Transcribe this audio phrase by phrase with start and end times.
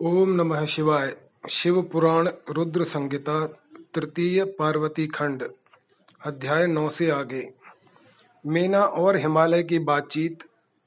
[0.00, 1.16] ओम नमः शिवाय।
[1.50, 3.46] शिव पुराण रुद्र संहिता,
[3.94, 5.42] तृतीय पार्वती खंड,
[6.24, 7.52] अध्याय नौ से आगे।
[8.46, 10.38] मेना और हिमालय की बातचीत,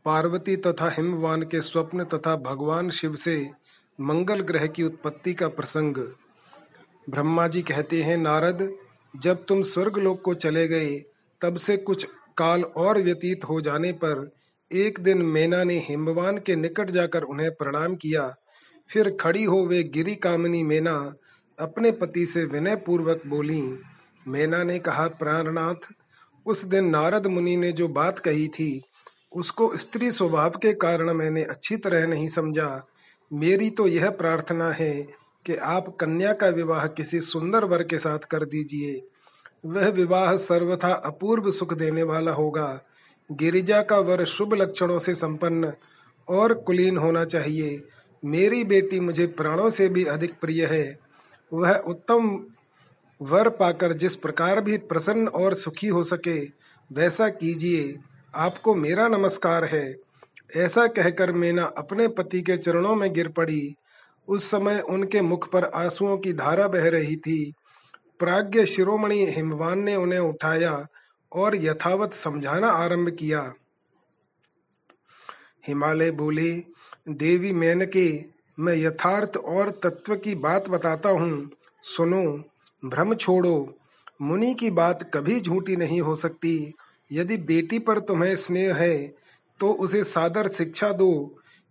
[0.06, 3.52] पार्वती तथा हिमवान के स्वप्न तथा भगवान शिव से
[4.02, 5.96] मंगल ग्रह की उत्पत्ति का प्रसंग।
[7.10, 8.74] ब्रह्मा जी कहते हैं, नारद,
[9.16, 11.04] जब तुम स्वर्ग लोक को चले गए,
[11.42, 12.08] तब से कुछ
[12.38, 14.32] काल और व्यतीत हो जाने पर
[14.74, 18.36] एक दिन मैना ने हिमवान के निकट जाकर उन्हें प्रणाम किया
[18.90, 21.14] फिर खड़ी हो वे गिरी कामिनी मैना
[21.60, 23.80] अपने पति से विनय पूर्वक बोली,
[24.28, 25.88] मैना ने कहा, प्राणनाथ,
[26.46, 28.82] उस दिन नारद मुनि ने जो बात कही थी,
[29.36, 32.88] उसको स्त्री स्वभाव के कारण मैंने अच्छी तरह नहीं समझा।
[33.34, 35.08] मेरी तो यह प्रार्थना है
[35.46, 39.08] कि आप कन्या का विवाह किसी सुंदर वर के साथ कर दीजिए।
[39.66, 42.86] वह विवाह सर्वथा अपूर्व सुख देने वाला होगा।
[43.32, 45.74] गिरिजा का वर शुभ लक्षणों से संपन्न
[46.28, 47.82] और कुलीन होना चाहिए।
[48.26, 51.00] मेरी बेटी मुझे प्राणों से भी अधिक प्रिय है।
[51.54, 52.46] वह उत्तम
[53.22, 56.46] वर पाकर जिस प्रकार भी प्रसन्न और सुखी हो सके,
[56.94, 57.98] वैसा कीजिए।
[58.36, 59.96] आपको मेरा नमस्कार है।
[60.56, 63.76] ऐसा कहकर मैना अपने पति के चरणों में गिर पड़ी।
[64.28, 67.54] उस समय उनके मुख पर आंसुओं की धारा बह रही थी।
[68.20, 70.88] प्राज्ञ शिरोमणि हिमवान ने उन्हें उठाया
[71.34, 73.54] और यथावत समझाना आरंभ किया।
[75.68, 76.64] हिमालय बोले
[77.08, 78.26] देवी मेनके,
[78.60, 81.50] मैं यथार्थ और तत्व की बात बताता हूँ।
[81.84, 82.24] सुनो,
[82.86, 83.76] भ्रम छोड़ो।
[84.22, 86.74] मुनि की बात कभी झूठी नहीं हो सकती।
[87.12, 88.98] यदि बेटी पर तुम्हें स्नेह है
[89.60, 91.12] तो उसे सादर शिक्षा दो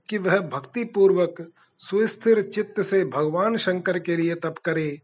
[0.09, 1.47] कि वह भक्ति पूर्वक
[1.81, 5.01] सुस्थिर चित्त से भगवान शंकर के लिए तप करे।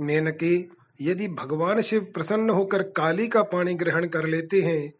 [0.00, 0.54] मेनके,
[1.00, 4.92] यदि भगवान शिव प्रसन्न होकर काली का पानी ग्रहण कर लेते हैं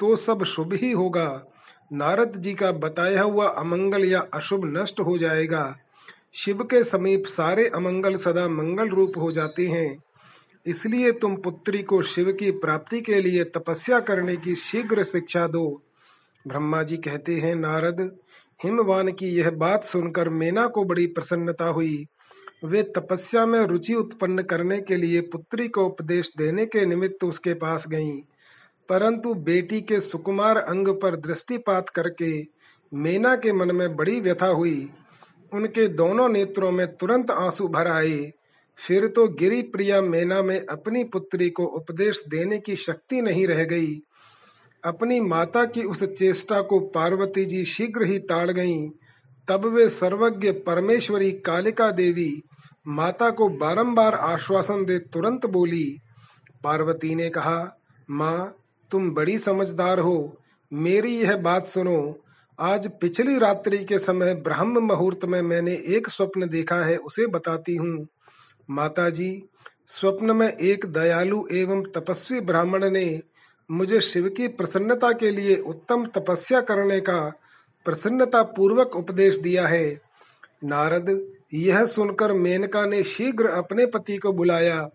[0.00, 1.49] तो सब शुभ ही होगा।
[1.92, 5.76] नारद जी का बताया हुआ अमंगल या अशुभ नष्ट हो जाएगा।
[6.34, 10.02] शिव के समीप सारे अमंगल सदा मंगल रूप हो जाते हैं।
[10.66, 15.82] इसलिए तुम पुत्री को शिव की प्राप्ति के लिए तपस्या करने की शीघ्र शिक्षा दो।
[16.46, 18.16] ब्रह्मा जी कहते हैं, नारद,
[18.64, 22.06] हिमवान की यह बात सुनकर मेना को बड़ी प्रसन्नता हुई।
[22.64, 27.54] वे तपस्या में रुचि उत्पन्न करने के लिए पुत्री को उपदेश देने के निमित्त उसके
[27.54, 28.20] पास गईं।
[28.90, 32.46] परंतु बेटी के सुकुमार अंग पर दृष्टिपात करके
[32.94, 34.90] मेना के मन में बड़ी व्यथा हुई।
[35.52, 38.32] उनके दोनों नेत्रों में तुरंत आँसू भर आए।
[38.76, 43.64] फिर तो गिरी प्रिया मेना में अपनी पुत्री को उपदेश देने की शक्ति नहीं रह
[43.64, 44.00] गई।
[44.84, 48.90] अपनी माता की उस चेष्टा को पार्वती जी शीघ्र ही ताड़ गईं।
[49.48, 52.42] तब वे सर्वज्ञ परमेश्वरी कालिका देवी
[52.88, 55.98] माता को बारंबार आश्वासन दे तुरंत बोली,
[56.64, 57.76] पार्वती ने कहा,
[58.10, 58.56] माँ
[58.90, 60.36] तुम बड़ी समझदार हो।
[60.72, 62.18] मेरी यह बात सुनो।
[62.58, 67.76] आज पिछली रात्रि के समय ब्रह्म मुहूर्त में मैंने एक स्वप्न देखा है, उसे बताती
[67.76, 68.06] हूँ।
[68.70, 69.42] माता जी
[69.86, 73.20] स्वप्न में एक दयालु एवं तपस्वी ब्राह्मण ने
[73.70, 77.20] मुझे शिव की प्रसन्नता के लिए उत्तम तपस्या करने का
[77.84, 80.00] प्रसन्नता पूर्वक उपदेश दिया है।
[80.64, 84.90] नारद, यह सुनकर मेनका ने शीघ्र अपने पति को बुलाया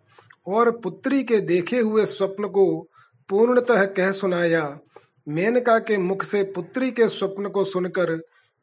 [0.47, 2.88] और पुत्री के देखे हुए स्वप्न को
[3.30, 4.80] पूर्णतः कह सुनाया,
[5.28, 8.12] मेनका के मुख से पुत्री के स्वप्न को सुनकर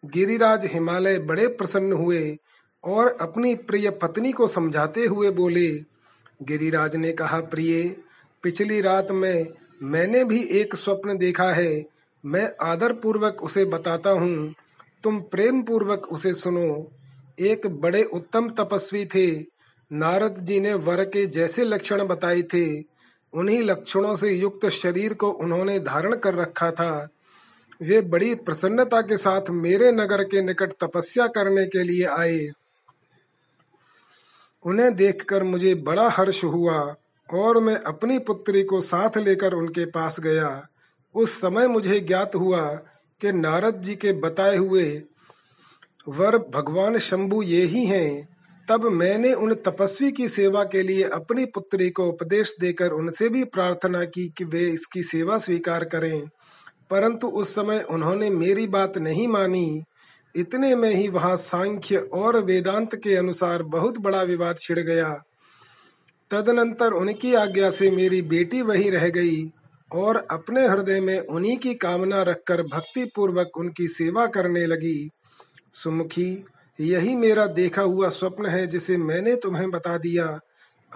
[0.04, 2.38] गिरिराज हिमालय बड़े प्रसन्न हुए
[2.84, 5.70] और अपनी प्रिय पत्नी को समझाते हुए बोले,
[6.42, 7.96] गिरिराज ने कहा, प्रिय,
[8.42, 9.48] पिछली रात में
[9.82, 11.84] मैंने भी एक स्वप्न देखा है।
[12.24, 14.54] मैं आदर पूर्वक उसे बताता हूँ।
[15.02, 16.92] तुम प्रेम पूर्वक उसे सुनो।
[17.38, 19.44] एक बड़े उत्तम तपस्वी थे।
[19.92, 22.91] नारद जी ने वर के जैसे लक्षण बताए थे।
[23.34, 27.08] उन्हीं लक्षणों से युक्त शरीर को उन्होंने धारण कर रखा था।
[27.82, 32.50] वे बड़ी प्रसन्नता के साथ मेरे नगर के निकट तपस्या करने के लिए आए।
[34.64, 36.94] उन्हें देखकर मुझे बड़ा हर्ष हुआ
[37.34, 40.68] और मैं अपनी पुत्री को साथ लेकर उनके पास गया।
[41.14, 42.74] उस समय मुझे ज्ञात हुआ
[43.20, 45.02] कि नारद जी के बताए हुए,
[46.08, 48.31] वर भगवान शंभु ये ही हैं।
[48.68, 53.44] तब मैंने उन तपस्वी की सेवा के लिए अपनी पुत्री को उपदेश देकर उनसे भी
[53.44, 56.28] प्रार्थना की कि वे इसकी सेवा स्वीकार करें।
[56.90, 59.82] परंतु उस समय उन्होंने मेरी बात नहीं मानी।
[60.36, 65.22] इतने में ही वहाँ सांख्य और वेदांत के अनुसार बहुत बड़ा विवाद छिड़ गया।
[66.30, 69.50] तदनंतर उनकी आज्ञा से मेरी बेटी वही रह गई
[69.92, 75.10] और अपने हृदय में उन्हीं की कामना रखकर भक्ति पूर्वक उनकी सेवा करने लगी।
[75.72, 76.44] सुमुखी
[76.80, 80.40] यही मेरा देखा हुआ स्वप्न है जिसे मैंने तुम्हें बता दिया।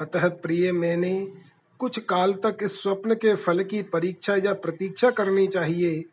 [0.01, 1.33] अतः प्रिय, मैंने
[1.79, 6.05] कुछ काल तक इस स्वप्न के फल की परीक्षा या प्रतीक्षा करनी चाहिए।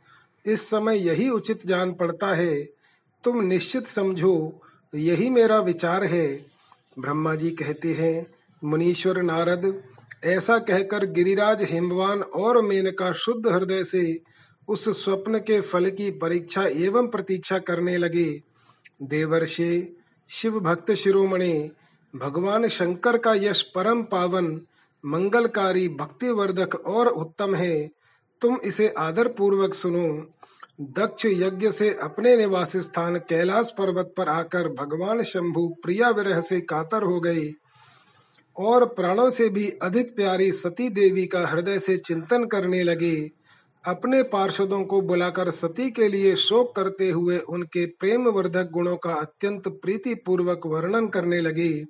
[0.46, 2.64] इस समय यही उचित जान पड़ता है।
[3.24, 4.62] तुम निश्चित समझो,
[4.96, 6.46] यही मेरा विचार है।
[7.00, 8.28] ब्रह्मा जी कहते हैं,
[8.64, 9.84] मुनीश्वर नारद,
[10.24, 14.20] ऐसा कहकर गिरिराज हिमवान और मेनका शुद्ध हृदय से
[14.68, 18.53] उस स्वप्न के फल की परीक्षा एवं प्रतीक्षा करने लगे।
[19.04, 19.94] देवर्षे
[20.30, 21.72] शिव भक्त शिरोमणि,
[22.16, 24.62] भगवान शंकर का यश परम पावन,
[25.06, 27.92] मंगलकारी भक्तिवर्धक और उत्तम है।
[28.42, 30.28] तुम इसे आदर पूर्वक सुनो।
[30.82, 36.62] दक्ष यज्ञ से अपने निवास स्थान कैलाश पर्वत पर आकर भगवान शंभु प्रिया विरह से
[36.62, 37.54] कातर हो गए
[38.58, 43.32] और प्राणों से भी अधिक प्यारी सती देवी का हृदय से चिंतन करने लगे।
[43.86, 49.14] अपने पार्षदों को बुलाकर सती के लिए शोक करते हुए उनके प्रेम वर्धक गुणों का
[49.14, 51.86] अत्यंत प्रीति पूर्वक वर्णन करने लगे।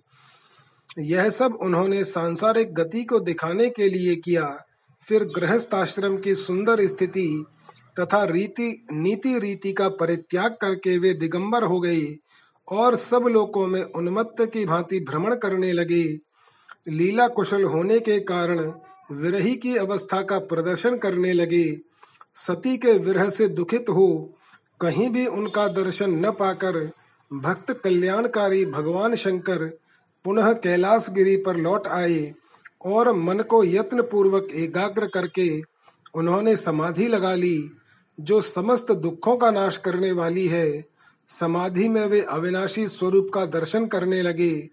[0.99, 4.65] यह सब उन्होंने सांसारिक गति को दिखाने के लिए किया।
[5.07, 7.45] फिर गृहस्थाश्रम की सुंदर स्थिति
[7.99, 12.15] तथा रीति, नीति रीति का परित्याग करके वे दिगंबर हो गए
[12.67, 16.03] और सब लोकों में उन्मत्त की भांति भ्रमण करने लगे।
[16.87, 18.71] लीला कुशल होने के कारण
[19.13, 21.65] विरही की अवस्था का प्रदर्शन करने लगे।
[22.35, 24.33] सती के विरह से दुखित हो,
[24.81, 26.89] कहीं भी उनका दर्शन न पाकर
[27.31, 29.65] भक्त कल्याणकारी भगवान शंकर
[30.25, 32.33] पुनः कैलाश गिरी पर लौट आए
[32.85, 35.61] और मन को यत्न पूर्वक एकाग्र करके
[36.13, 37.71] उन्होंने समाधि लगा ली,
[38.19, 40.85] जो समस्त दुखों का नाश करने वाली है।
[41.29, 44.69] समाधि में वे अविनाशी स्वरूप का दर्शन करने लगे।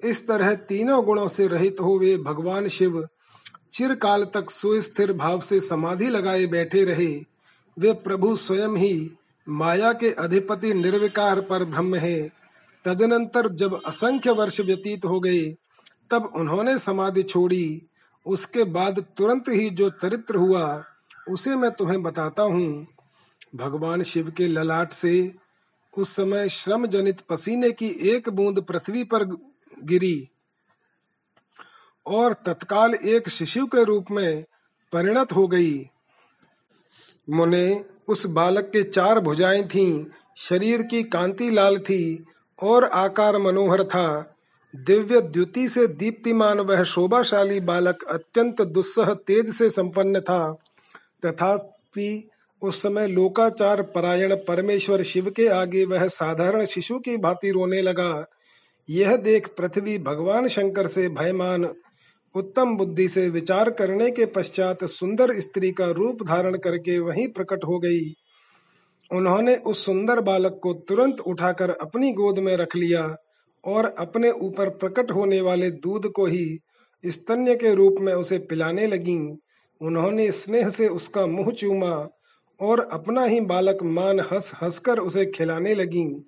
[0.00, 3.06] इस तरह तीनों गुणों से रहित हो वे भगवान शिव
[3.72, 7.24] चिरकाल तक सुस्थिर भाव से समाधि लगाए बैठे रहे।
[7.78, 9.10] वे प्रभु स्वयं ही
[9.48, 12.28] माया के अधिपति निर्विकार पर ब्रह्म है।
[12.84, 15.56] तदनंतर जब असंख्य वर्ष व्यतीत हो गए,
[16.10, 17.82] तब उन्होंने समाधि छोड़ी।
[18.26, 20.84] उसके बाद तुरंत ही जो चरित्र हुआ,
[21.30, 22.86] उसे मैं तुम्हें बताता हूँ।
[23.54, 25.34] भगवान शिव के ललाट से
[25.98, 29.24] उस समय श्रम जनित पसीने की एक बूंद पृथ्वी पर
[29.84, 30.28] गिरी।
[32.08, 34.44] और तत्काल एक शिशु के रूप में
[34.92, 35.88] परिणत हो गई।
[37.30, 40.04] मुने उस बालक के चार भुजाएँ थीं,
[40.36, 42.24] शरीर की कांति लाल थी
[42.62, 44.34] और आकार मनोहर था।
[44.76, 50.58] दिव्य द्युति से दीप्तिमान वह शोभाशाली बालक अत्यंत दुस्सह तेज से संपन्न था।
[51.26, 52.28] तथापि
[52.62, 58.26] उस समय लोकाचार परायण परमेश्वर शिव के आगे वह साधारण शिशु की भांति रोने लगा।
[58.90, 61.68] यह देख पृथ्वी भगवान शंकर से भयमान
[62.34, 67.64] उत्तम बुद्धि से विचार करने के पश्चात सुंदर स्त्री का रूप धारण करके वहीं प्रकट
[67.64, 68.14] हो गई।
[69.12, 73.16] उन्होंने उस सुंदर बालक को तुरंत उठाकर अपनी गोद में रख लिया
[73.64, 76.58] और अपने ऊपर प्रकट होने वाले दूध को ही
[77.06, 79.38] स्तन्य के रूप में उसे पिलाने लगी।
[79.80, 82.08] उन्होंने स्नेह से उसका मुँह चूमा
[82.60, 86.24] और अपना ही बालक मान हंस हंसकर उसे खिलाने लगी।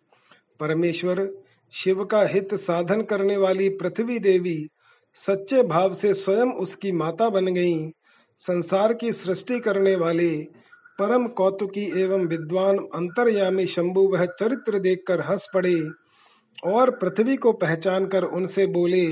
[0.60, 1.30] परमेश्वर,
[1.72, 4.68] शिव का हित साधन करने वाली पृथ्वी देवी
[5.14, 7.90] सच्चे भाव से स्वयं उसकी माता बन गईं।
[8.38, 10.30] संसार की सृष्टि करने वाले,
[10.98, 15.88] परम कौतुकी एवं विद्वान अंतर्यामी शंभु वह चरित्र देखकर हंस पड़े
[16.64, 19.06] और पृथ्वी को पहचान कर उनसे बोले,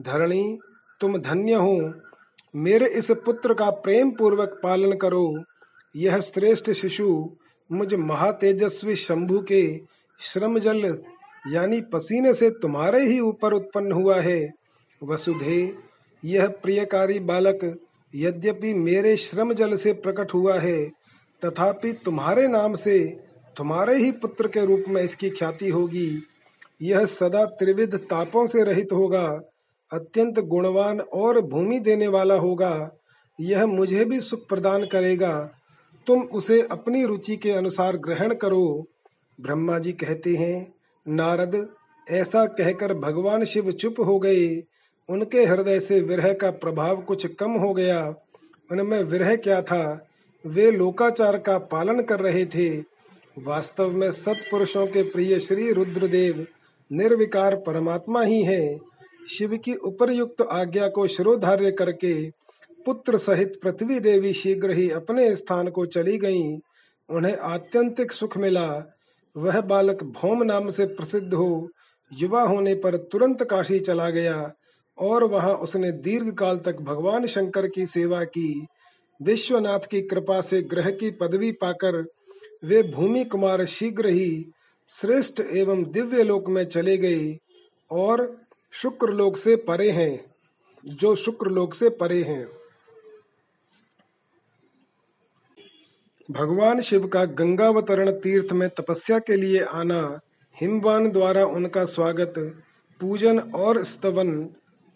[0.00, 0.58] धरणी,
[1.00, 1.94] तुम धन्य हो।
[2.56, 5.42] मेरे इस पुत्र का प्रेम पूर्वक पालन करो।
[5.96, 7.30] यह श्रेष्ठ शिशु
[7.72, 9.80] मुझ महातेजस्वी शंभु के
[10.20, 10.98] श्रम जल
[11.48, 14.65] यानी पसीने से तुम्हारे ही ऊपर उत्पन्न हुआ है।
[15.02, 15.74] वसुधे,
[16.24, 17.78] यह प्रियकारी बालक,
[18.14, 20.88] यद्यपि मेरे श्रम जल से प्रकट हुआ है,
[21.44, 23.20] तथापि तुम्हारे नाम से
[23.56, 26.22] तुम्हारे ही पुत्र के रूप में इसकी ख्याति होगी।
[26.82, 29.40] यह सदा त्रिविध तापों से रहित होगा,
[29.92, 32.92] अत्यंत गुणवान और भूमि देने वाला होगा।
[33.40, 35.50] यह मुझे भी सुख प्रदान करेगा।
[36.06, 38.88] तुम उसे अपनी रुचि के अनुसार ग्रहण करो।
[39.40, 40.74] ब्रह्मा जी कहते हैं,
[41.08, 41.68] नारद,
[42.10, 44.62] ऐसा कहकर भगवान शिव चुप हो गए।
[45.08, 48.14] उनके हृदय से विरह का प्रभाव कुछ कम हो गया।
[48.72, 50.08] उनमें विरह क्या था?
[50.46, 52.78] वे लोकाचार का पालन कर रहे थे।
[53.38, 56.46] वास्तव में सत्पुरुषों के प्रिय श्री रुद्रदेव
[56.92, 58.78] निर्विकार परमात्मा ही है।
[59.30, 62.30] शिव की उपरयुक्त आज्ञा को श्रोधार्य करके
[62.86, 66.58] पुत्र सहित पृथ्वी देवी शीघ्र ही अपने स्थान को चली गईं।
[67.10, 68.96] उन्हें आत्यंतिक सुख मिला।
[69.36, 71.68] वह बालक भौम नाम से प्रसिद्ध हो।
[72.12, 74.52] युवा होने पर तुरंत काशी चला गया।
[74.98, 78.66] और वहाँ उसने दीर्घ काल तक भगवान शंकर की सेवा की।
[79.20, 82.04] विश्वनाथ की कृपा से ग्रह की पदवी पाकर
[82.64, 84.46] वे भूमि कुमार शीघ्र ही
[84.88, 87.38] श्रेष्ठ एवं दिव्य लोक में चले गए
[87.90, 88.36] और
[88.72, 90.24] शुक्र लोक से परे हैं,
[90.84, 92.46] जो शुक्र लोक से परे हैं।
[96.30, 100.20] भगवान शिव का गंगावतरण तीर्थ में तपस्या के लिए आना
[100.56, 102.34] हिमवान द्वारा उनका स्वागत,
[103.00, 104.48] पूजन और स्तवन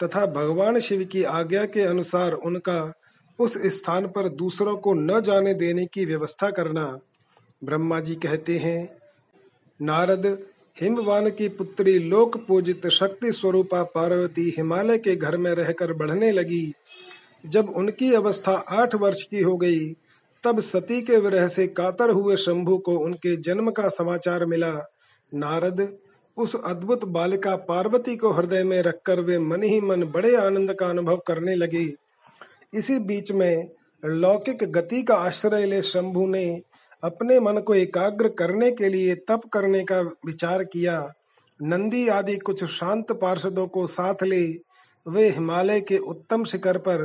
[0.03, 2.93] तथा भगवान शिव की आज्ञा के अनुसार उनका
[3.39, 6.99] उस स्थान पर दूसरों को न जाने देने की व्यवस्था करना।
[7.65, 8.97] ब्रह्मा जी कहते हैं,
[9.83, 10.47] नारद,
[10.81, 16.73] हिमवान की पुत्री लोक पूजित शक्ति स्वरूपा पार्वती हिमालय के घर में रहकर बढ़ने लगी।
[17.47, 19.93] जब उनकी अवस्था आठ वर्ष की हो गई,
[20.45, 24.73] तब सती के विरह से कातर हुए शंभु को उनके जन्म का समाचार मिला।
[25.35, 25.99] नारद
[26.37, 30.87] उस अद्भुत बालिका पार्वती को हृदय में रखकर वे मन ही मन बड़े आनंद का
[30.87, 31.93] अनुभव करने लगे।
[32.75, 33.71] इसी बीच में
[34.03, 36.61] लौकिक गति का आश्रय ले शंभु ने
[37.03, 41.13] अपने मन को एकाग्र करने के लिए तप करने का विचार किया।
[41.61, 44.43] नंदी आदि कुछ शांत पार्षदों को साथ ले
[45.07, 47.05] वे हिमालय के उत्तम शिखर पर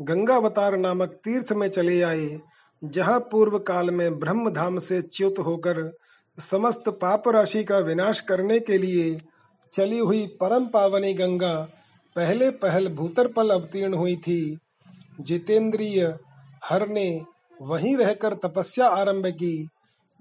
[0.00, 2.40] गंगावतार नामक तीर्थ में चले आए,
[2.82, 5.82] जहाँ पूर्व काल में ब्रह्म धाम से च्युत होकर
[6.38, 9.20] समस्त पाप राशि का विनाश करने के लिए
[9.72, 11.68] चली हुई परम पावनी गंगा
[12.16, 14.58] पहले पहल भूतरपल अवतीर्ण हुई थी।
[15.20, 16.18] जितेंद्रिय
[16.64, 17.24] हर ने
[17.62, 19.68] वहीं रहकर तपस्या आरंभ की।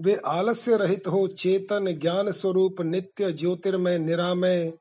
[0.01, 4.73] वे आलस्य रहित हो चेतन ज्ञान स्वरूप नित्य ज्योतिर्मय निरामय।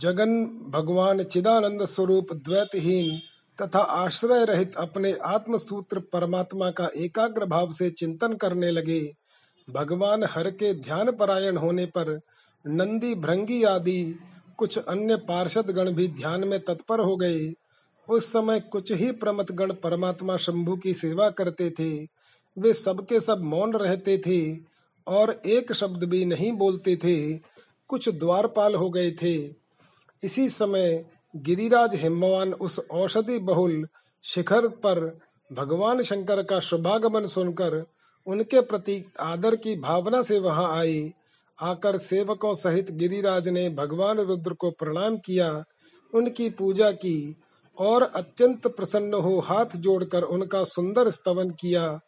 [0.00, 3.20] जगन भगवान चिदानंद स्वरूप द्वैतहीन
[3.58, 9.25] तथा आश्रय रहित अपने आत्मसूत्र परमात्मा का एकाग्र भाव से चिंतन करने लगे।
[9.70, 12.20] भगवान हर के ध्यान परायण होने पर
[12.66, 14.18] नंदी भृंगी आदि
[14.56, 17.52] कुछ अन्य पार्षद गण भी ध्यान में तत्पर हो गए।
[18.08, 22.04] उस समय कुछ ही प्रमत गण परमात्मा शंभु की सेवा करते थे।
[22.58, 24.56] वे सबके सब मौन रहते थे
[25.06, 27.38] और एक शब्द भी नहीं बोलते थे।
[27.88, 29.36] कुछ द्वारपाल हो गए थे।
[30.22, 31.04] इसी समय
[31.36, 33.86] गिरिराज हिमवान उस औषधि बहुल
[34.22, 35.18] शिखर पर
[35.52, 37.84] भगवान शंकर का शुभागमन सुनकर
[38.26, 41.12] उनके प्रति आदर की भावना से वहाँ आई।
[41.62, 45.64] आकर सेवकों सहित गिरिराज ने भगवान रुद्र को प्रणाम किया,
[46.14, 47.36] उनकी पूजा की
[47.78, 52.00] और अत्यंत प्रसन्न हो हाथ जोड़कर उनका सुंदर स्तवन किया।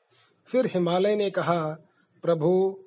[0.47, 1.77] फिर हिमालय ने कहा,
[2.23, 2.79] प्रभु,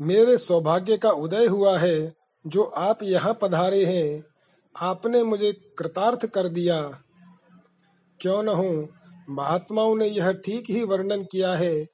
[0.00, 2.14] मेरे सौभाग्य का उदय हुआ है,
[2.46, 4.24] जो आप यहाँ पधारे हैं।
[4.76, 7.02] आपने मुझे कृतार्थ कर दिया।
[8.20, 8.88] क्यों न हो?
[9.30, 11.84] महात्माओं ने यह ठीक ही वर्णन किया है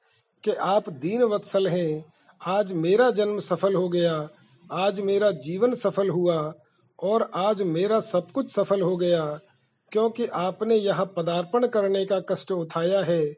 [0.43, 2.05] कि आप दीन वत्सल हैं।
[2.47, 4.29] आज मेरा जन्म सफल हो गया,
[4.71, 6.53] आज मेरा जीवन सफल हुआ,
[7.03, 9.39] और आज मेरा सब कुछ सफल हो गया।
[9.91, 13.35] क्योंकि आपने यहाँ पदार्पण करने का कष्ट उठाया है।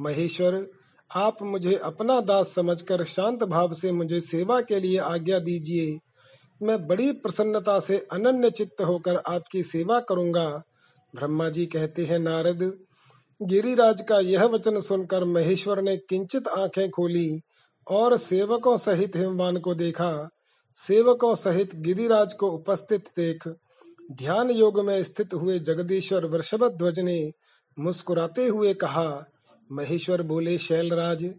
[0.00, 0.66] महेश्वर,
[1.14, 5.98] आप मुझे अपना दास समझकर शांत भाव से मुझे सेवा के लिए आज्ञा दीजिए।
[6.62, 10.62] मैं बड़ी प्रसन्नता से अनन्य चित्त होकर आपकी सेवा करूँगा।
[11.14, 12.87] ब्रह्मा जी कहते हैं, नारद
[13.42, 17.40] गिरिराज का यह वचन सुनकर महेश्वर ने किंचित आँखें खोली
[17.86, 20.30] और सेवकों सहित हिमवान को देखा।
[20.76, 23.48] सेवकों सहित गिरिराज को उपस्थित देख,
[24.12, 27.32] ध्यान योग में स्थित हुए जगदीश्वर वृषभ ध्वज ने
[27.78, 29.24] मुस्कुराते हुए कहा,
[29.72, 31.34] महेश्वर बोले, शैलराज,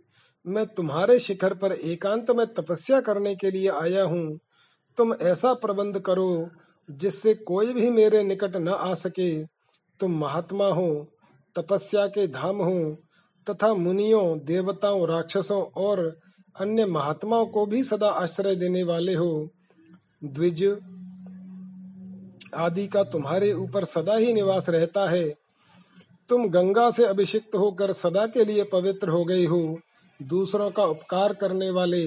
[0.46, 4.40] मैं तुम्हारे शिखर पर एकांत में तपस्या करने के लिए आया हूँ।
[4.98, 6.50] तुम ऐसा प्रबंध करो
[6.90, 9.44] जिससे कोई भी मेरे निकट न आ सके।
[10.00, 11.12] तुम महात्मा हो
[11.56, 12.98] तपस्या के धाम हो,
[13.50, 16.20] तथा मुनियों, देवताओं, राक्षसों और
[16.60, 19.50] अन्य महात्माओं को भी सदा आश्रय देने वाले हो।
[20.24, 20.64] द्विज
[22.56, 25.30] आदि का तुम्हारे ऊपर सदा ही निवास रहता है।
[26.30, 29.80] तुम गंगा से अभिषिक्त होकर सदा के लिए पवित्र हो गई हो।
[30.22, 32.06] दूसरों का उपकार करने वाले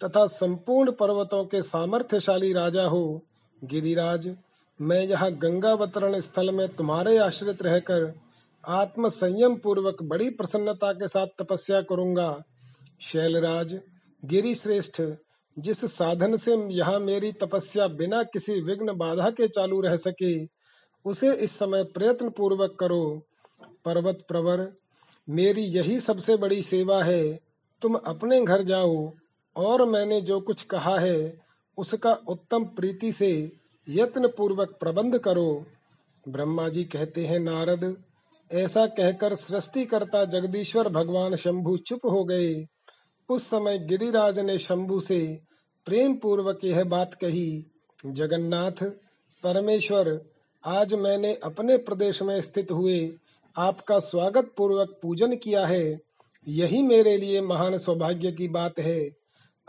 [0.00, 3.22] तथा संपूर्ण पर्वतों के सामर्थ्यशाली राजा हो।
[3.64, 4.36] गिरिराज,
[4.80, 8.14] मैं यहाँ गंगावतरण स्थल में तुम्हारे आश्रित रहकर
[8.68, 12.42] आत्म संयम पूर्वक बड़ी प्रसन्नता के साथ तपस्या करूँगा।
[13.00, 13.78] शैलराज
[14.24, 15.00] गिरी श्रेष्ठ
[15.56, 20.44] जिस साधन से यहाँ मेरी तपस्या बिना किसी विघ्न बाधा के चालू रह सके,
[21.04, 23.22] उसे इस समय प्रयत्न पूर्वक करो।
[23.84, 24.72] पर्वत प्रवर,
[25.28, 27.38] मेरी यही सबसे बड़ी सेवा है।
[27.82, 29.12] तुम अपने घर जाओ,
[29.56, 31.38] और मैंने जो कुछ कहा है,
[31.78, 33.30] उसका उत्तम प्रीति से
[33.88, 35.66] यत्न पूर्वक प्रबंध करो।
[36.28, 37.96] ब्रह्मा जी कहते हैं, नारद
[38.52, 42.66] ऐसा कहकर सृष्टिकर्ता जगदीश्वर भगवान शंभु चुप हो गए।
[43.30, 45.40] उस समय गिरिराज ने शंभु से
[45.86, 47.66] प्रेम पूर्वक यह बात कही,
[48.06, 48.84] जगन्नाथ,
[49.44, 50.20] परमेश्वर,
[50.64, 53.12] आज मैंने अपने प्रदेश में स्थित हुए
[53.56, 55.98] आपका स्वागत पूर्वक पूजन किया है।
[56.48, 59.10] यही मेरे लिए महान सौभाग्य की बात है।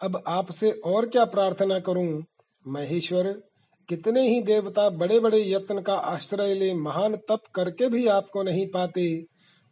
[0.03, 2.23] अब आपसे और क्या प्रार्थना करूँ?
[2.67, 3.41] महेश्वर
[3.89, 8.65] कितने ही देवता बड़े बड़े यत्न का आश्रय ले महान तप करके भी आपको नहीं
[8.67, 9.05] पाते,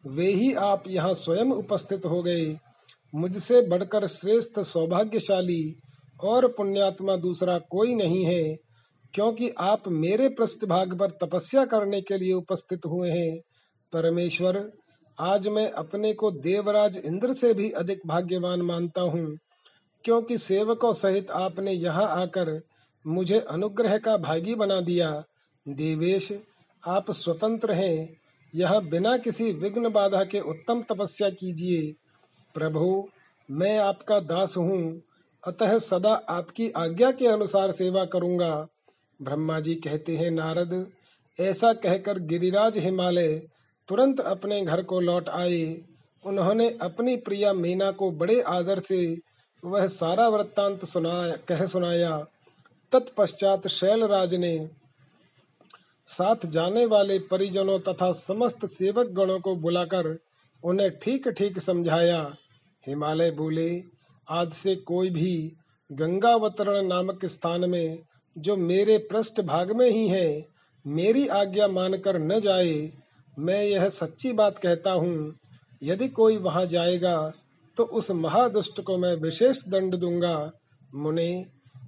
[0.04, 2.56] वे ही आप यहाँ स्वयं उपस्थित हो गए।
[3.14, 5.76] मुझसे बढ़कर श्रेष्ठ सौभाग्यशाली
[6.20, 8.56] और पुण्यात्मा दूसरा कोई नहीं है,
[9.14, 13.40] क्योंकि आप मेरे पृष्ठभाग पर तपस्या करने के लिए उपस्थित हुए हैं।
[13.94, 14.64] परमेश्वर,
[15.18, 19.28] आज मैं अपने को देवराज इंद्र से भी अधिक भाग्यवान मानता हूँ,
[20.06, 22.60] क्योंकि सेवकों सहित आपने यहाँ आकर
[23.08, 25.24] मुझे अनुग्रह का भागी बना दिया।
[25.68, 26.32] देवेश,
[26.88, 28.18] आप स्वतंत्र हैं।
[28.56, 31.94] यह बिना किसी विघ्न बाधा के उत्तम तपस्या कीजिए।
[32.54, 33.10] प्रभु,
[33.52, 35.02] मैं आपका दास हूँ।
[35.48, 38.68] अतः सदा आपकी आज्ञा के अनुसार सेवा करूँगा।
[39.22, 40.88] ब्रह्मा जी कहते हैं, नारद,
[41.40, 43.48] ऐसा कहकर गिरिराज हिमालय
[43.88, 45.82] तुरंत अपने घर को लौट आए।
[46.26, 49.18] उन्होंने अपनी प्रिया मीना को बड़े आदर से
[49.66, 52.26] वह सारा वृत्तांत सुनाया, कह सुनाया
[52.92, 54.58] तत्पश्चात शैलराज ने
[56.08, 60.18] साथ जाने वाले परिजनों तथा समस्त सेवक गणों को बुलाकर
[60.64, 62.22] उन्हें ठीक ठीक समझाया।
[62.84, 63.84] हिमालय बोले,
[64.28, 65.34] आज से कोई भी
[65.90, 68.00] गंगावतरण नामक स्थान में,
[68.36, 70.46] जो मेरे पृष्ठ भाग में ही है,
[70.86, 72.92] मेरी आज्ञा मानकर न जाए।
[73.38, 75.36] मैं यह सच्ची बात कहता हूँ,
[75.82, 77.18] यदि कोई वहाँ जाएगा
[77.78, 80.52] तो उस महादुष्ट को मैं विशेष दंड दूँगा।
[80.96, 81.46] मुने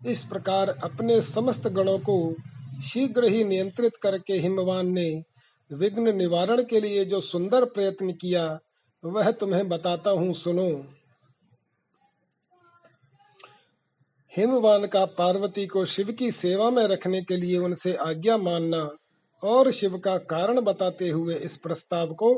[0.08, 2.36] इस प्रकार अपने समस्त गणों को
[2.84, 5.24] शीघ्र ही नियंत्रित करके हिमवान ने
[5.72, 8.60] विघ्न निवारण के लिए जो सुंदर प्रयत्न किया,
[9.06, 10.86] वह तुम्हें बताता हूँ, सुनो।
[14.38, 18.90] हिमवान का पार्वती को शिव की सेवा में रखने के लिए उनसे आज्ञा मानना
[19.44, 22.34] और शिव का कारण बताते हुए इस प्रस्ताव को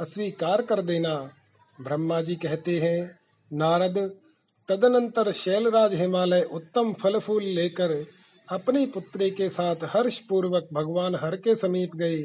[0.00, 1.30] अस्वीकार कर देना।
[1.80, 3.18] ब्रह्मा जी कहते हैं,
[3.52, 4.20] नारद
[4.68, 7.92] तदनंतर शैलराज हिमालय उत्तम फल फूल लेकर
[8.48, 12.22] अपनी पुत्री के साथ हर्ष पूर्वक भगवान हर के समीप गए।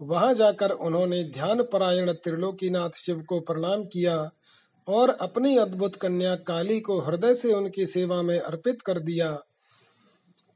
[0.00, 4.16] वहाँ जाकर उन्होंने ध्यान परायण त्रिलोकीनाथ शिव को प्रणाम किया
[4.88, 9.30] और अपनी अद्भुत कन्या काली को हृदय से उनकी सेवा में अर्पित कर दिया।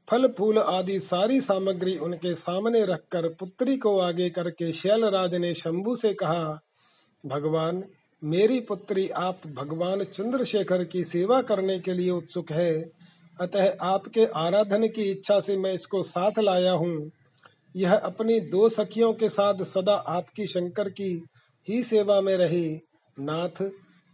[0.07, 5.95] फल फूल आदि सारी सामग्री उनके सामने रखकर पुत्री को आगे करके शैलराज ने शंभु
[5.95, 6.59] से कहा,
[7.23, 7.83] भगवान
[8.21, 12.73] मेरी पुत्री, आप भगवान चंद्रशेखर की सेवा करने के लिए उत्सुक है।
[13.37, 17.11] अतः आपके आराधन की इच्छा से मैं इसको साथ लाया हूँ।
[17.75, 21.11] यह अपनी दो सखियों के साथ सदा आपकी शंकर की
[21.67, 22.67] ही सेवा में रहे।
[23.17, 23.63] नाथ,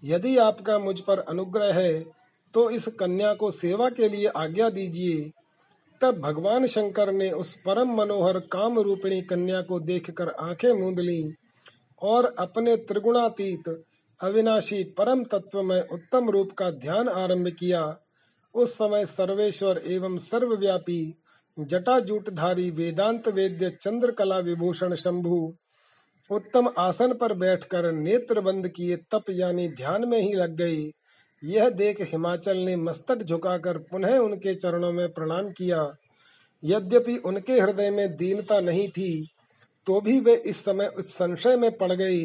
[0.04, 2.04] यदि आपका मुझ पर अनुग्रह है
[2.54, 5.32] तो इस कन्या को सेवा के लिए आज्ञा दीजिए।
[6.02, 11.34] तब भगवान शंकर ने उस परम मनोहर काम रूपिणी कन्या को देखकर आँखें मूंद ली
[12.02, 13.70] और अपने त्रिगुणातीत
[14.20, 17.84] अविनाशी परम तत्व में उत्तम रूप का ध्यान आरंभ किया।
[18.56, 21.16] उस समय सर्वेश्वर एवं सर्वव्यापी
[21.58, 25.38] जटाजूटधारी वेदांत वेद्य चंद्र कला विभूषण शंभु
[26.30, 30.90] उत्तम आसन पर बैठकर नेत्र बंद किए तप यानी ध्यान में ही लग गई
[31.44, 35.82] यह देख हिमाचल ने मस्तक झुकाकर पुनः उनके चरणों में प्रणाम किया।
[36.64, 39.28] यद्यपि उनके हृदय में दीनता नहीं थी
[39.88, 42.24] तो भी वे इस समय उस संशय में पड़ गए।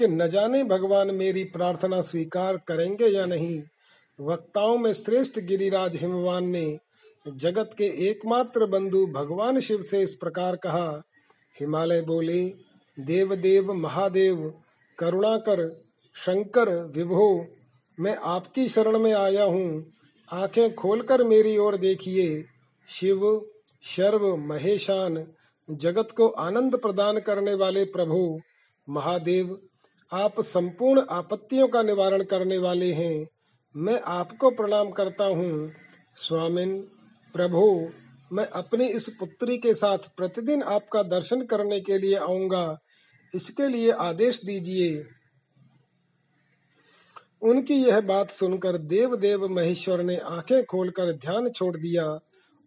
[0.00, 3.62] कि न जाने भगवान मेरी प्रार्थना स्वीकार करेंगे या नहीं।
[4.20, 6.78] वक्ताओं में श्रेष्ठ गिरिराज हिमवान ने,
[7.28, 11.02] जगत के एकमात्र बंधु भगवान शिव से इस प्रकार कहा,
[11.60, 12.54] हिमालय बोले
[13.00, 14.54] देव देव महादेव
[14.98, 15.82] करुणाकर
[16.14, 17.46] शंकर, विभो,
[18.00, 19.92] मैं आपकी शरण में आया हूँ।
[20.32, 22.44] आँखें खोलकर मेरी ओर देखिए।
[22.88, 23.46] शिव,
[23.82, 25.26] शर्व, महेशान,
[25.70, 28.40] जगत को आनंद प्रदान करने वाले प्रभु,
[28.88, 29.60] महादेव
[30.12, 33.26] आप संपूर्ण आपत्तियों का निवारण करने वाले हैं।
[33.76, 35.72] मैं आपको प्रणाम करता हूँ।
[36.16, 36.80] स्वामिन,
[37.34, 37.90] प्रभु,
[38.32, 42.78] मैं अपनी इस पुत्री के साथ प्रतिदिन आपका दर्शन करने के लिए आऊँगा।
[43.34, 45.06] इसके लिए आदेश दीजिए।
[47.42, 52.20] उनकी यह बात सुनकर देव देव महेश्वर ने आँखें खोलकर ध्यान छोड़ दिया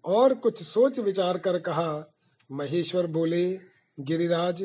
[0.06, 2.14] और कुछ सोच विचार कर कहा,
[2.52, 3.60] महेश्वर बोले,
[4.00, 4.64] गिरिराज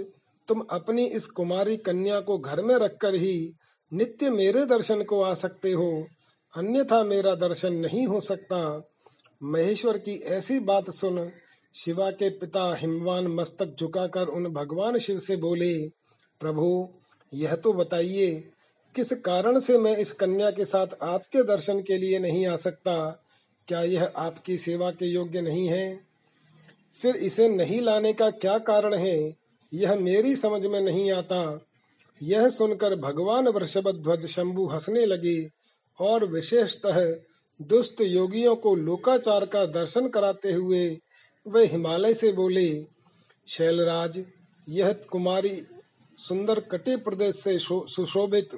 [0.48, 3.52] तुम अपनी इस कुमारी कन्या को घर में रखकर ही
[3.92, 6.06] नित्य मेरे दर्शन को आ सकते हो।
[6.56, 8.88] अन्यथा मेरा दर्शन नहीं हो सकता।
[9.42, 11.30] महेश्वर की ऐसी बात सुन
[11.74, 15.88] शिवा के पिता हिमवान मस्तक झुकाकर उन भगवान शिव से बोले,
[16.40, 16.88] प्रभु,
[17.34, 18.50] यह तो बताइए,
[18.96, 23.24] किस कारण से मैं इस कन्या के साथ आपके दर्शन के लिए नहीं आ सकता?
[23.68, 26.00] क्या यह आपकी सेवा के योग्य नहीं है?
[27.02, 29.37] फिर इसे नहीं लाने का क्या कारण है?
[29.72, 31.66] यह मेरी समझ में नहीं आता।
[32.22, 35.50] यह सुनकर भगवान वृषभ ध्वज शंभु हंसने लगे
[35.98, 37.00] और विशेषतः
[37.60, 40.88] दुष्ट योगियों को लोकाचार का दर्शन कराते हुए
[41.46, 42.84] वे हिमालय से बोले,
[43.48, 44.24] शैलराज,
[44.68, 45.62] यह कुमारी
[46.18, 48.54] सुंदर कटे प्रदेश से सुशोभित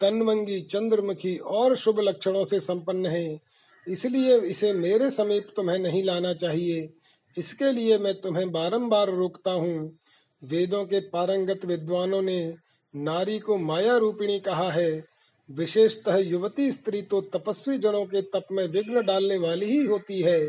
[0.00, 3.40] तनमंगी चंद्रमुखी और शुभ लक्षणों से संपन्न है।
[3.86, 6.88] इसलिए इसे मेरे समीप तुम्हें नहीं लाना चाहिए।
[7.36, 9.98] इसके लिए मैं तुम्हें बारंबार रोकता हूँ।
[10.42, 12.54] वेदों के पारंगत विद्वानों ने
[12.94, 15.04] नारी को माया रूपिणी कहा है।
[15.48, 20.40] विशेषतः युवती स्त्री तो तपस्वी जनों के तप में विघ्न डालने वाली ही होती है।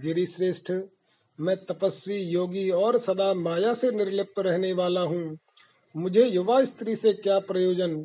[0.00, 0.72] गिरी श्रेष्ठ
[1.38, 5.38] मैं तपस्वी योगी और सदा माया से निर्लिप्त रहने वाला हूँ।
[5.94, 7.96] मुझे युवा स्त्री से क्या प्रयोजन?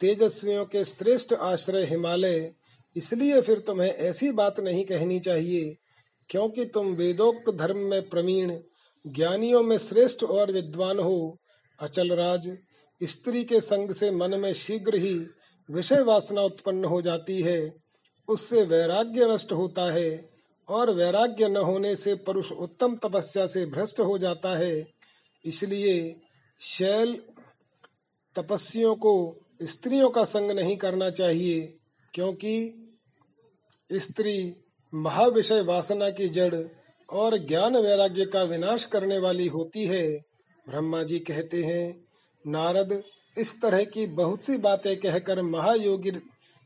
[0.00, 2.52] तेजस्वियों के श्रेष्ठ आश्रय हिमालय,
[2.96, 5.76] इसलिए फिर तुम्हें ऐसी बात नहीं कहनी चाहिए।
[6.32, 8.52] क्योंकि तुम वेदोक्त धर्म में प्रवीण,
[9.04, 11.38] ज्ञानियों में श्रेष्ठ और विद्वान हो,
[11.78, 12.48] अचल राज।
[13.00, 15.14] स्त्री के संग से मन में शीघ्र ही
[15.68, 17.74] विषय वासना उत्पन्न हो जाती है।
[18.28, 20.30] उससे वैराग्य नष्ट होता है
[20.68, 24.86] और वैराग्य न होने से पुरुष उत्तम तपस्या से भ्रष्ट हो जाता है।
[25.44, 26.20] इसलिए
[26.60, 27.14] शैल
[28.36, 29.14] तपस्वियों को
[29.62, 31.60] स्त्रियों का संग नहीं करना चाहिए,
[32.14, 32.54] क्योंकि
[33.92, 34.61] स्त्री
[34.94, 36.64] महाविषय वासना की जड़
[37.10, 40.18] और ज्ञान वैराग्य का विनाश करने वाली होती है।
[40.68, 42.04] ब्रह्मा जी कहते हैं,
[42.46, 43.02] नारद,
[43.38, 46.12] इस तरह की बहुत सी बातें कहकर महायोगी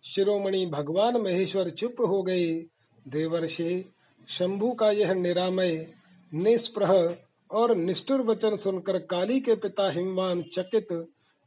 [0.04, 2.64] शिरोमणि भगवान महेश्वर चुप हो गए।
[3.08, 3.84] देवर्षे,
[4.28, 5.92] शंभु का यह निरामय
[6.34, 7.16] निष्प्रह
[7.50, 10.88] और निष्ठुर वचन सुनकर काली के पिता हिमवान चकित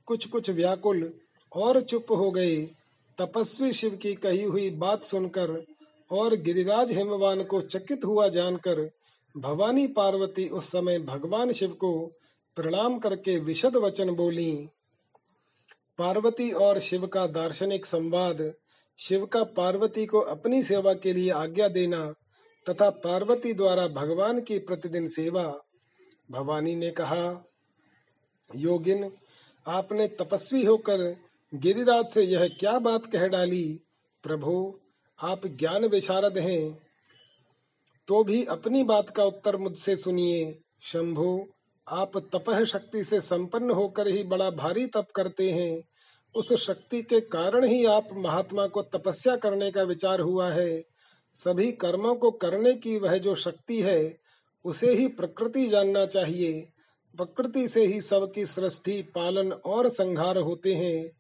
[0.05, 1.13] कुछ कुछ व्याकुल
[1.53, 2.67] और चुप हो गए।
[3.17, 5.63] तपस्वी शिव की कही हुई बात सुनकर
[6.11, 8.89] और गिरिराज हिमवान को चकित हुआ जानकर
[9.37, 12.11] भवानी पार्वती उस समय भगवान शिव को
[12.55, 14.69] प्रणाम करके विशद वचन बोली,
[15.97, 18.53] पार्वती और शिव का दार्शनिक संवाद,
[18.99, 22.13] शिव का पार्वती को अपनी सेवा के लिए आज्ञा देना
[22.69, 25.43] तथा पार्वती द्वारा भगवान की प्रतिदिन सेवा।
[26.31, 27.51] भवानी ने कहा,
[28.55, 29.11] योगिन,
[29.67, 31.15] आपने तपस्वी होकर
[31.53, 33.79] गिरिराज से यह क्या बात कह डाली?
[34.23, 34.79] प्रभु
[35.23, 36.79] आप ज्ञान विशारद हैं
[38.07, 41.45] तो भी अपनी बात का उत्तर मुझसे सुनिए। शंभु,
[41.87, 45.83] आप तपह शक्ति से संपन्न होकर ही बड़ा भारी तप करते हैं।
[46.35, 50.83] उस शक्ति के कारण ही आप महात्मा को तपस्या करने का विचार हुआ है।
[51.35, 54.17] सभी कर्मों को करने की वह जो शक्ति है,
[54.65, 56.67] उसे ही प्रकृति जानना चाहिए।
[57.17, 61.11] प्रकृति से ही सबकी सृष्टि, पालन और संहार होते हैं।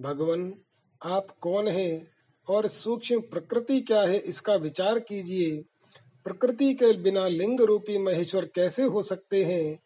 [0.00, 0.54] भगवान,
[1.02, 2.17] आप कौन हैं?
[2.48, 5.64] और सूक्ष्म प्रकृति क्या है इसका विचार कीजिए।
[6.24, 9.78] प्रकृति के बिना लिंग रूपी महेश्वर कैसे हो सकते हैं?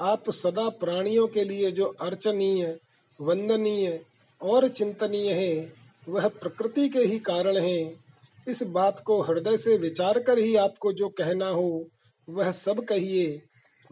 [0.00, 2.78] आप सदा प्राणियों के लिए जो अर्चनीय,
[3.20, 4.00] वंदनीय
[4.42, 5.72] और चिंतनीय है,
[6.08, 7.96] वह प्रकृति के ही कारण है।
[8.48, 11.86] इस बात को हृदय से विचार कर ही आपको जो कहना हो,
[12.28, 13.42] वह सब कहिए।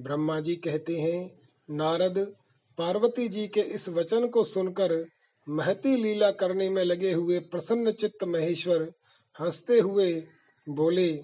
[0.00, 2.35] ब्रह्मा जी कहते हैं, नारद,
[2.79, 5.07] पार्वती जी के इस वचन को सुनकर
[5.48, 8.92] महती लीला करने में लगे हुए प्रसन्न चित्त महेश्वर
[9.40, 10.12] हँसते हुए
[10.68, 11.20] बोले,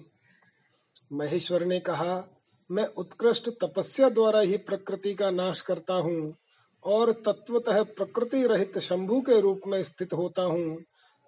[1.13, 2.27] महेश्वर ने कहा,
[2.71, 6.35] मैं उत्कृष्ट तपस्या द्वारा ही प्रकृति का नाश करता हूँ
[6.83, 10.83] और तत्वतः प्रकृति रहित शंभु के रूप में स्थित होता हूँ।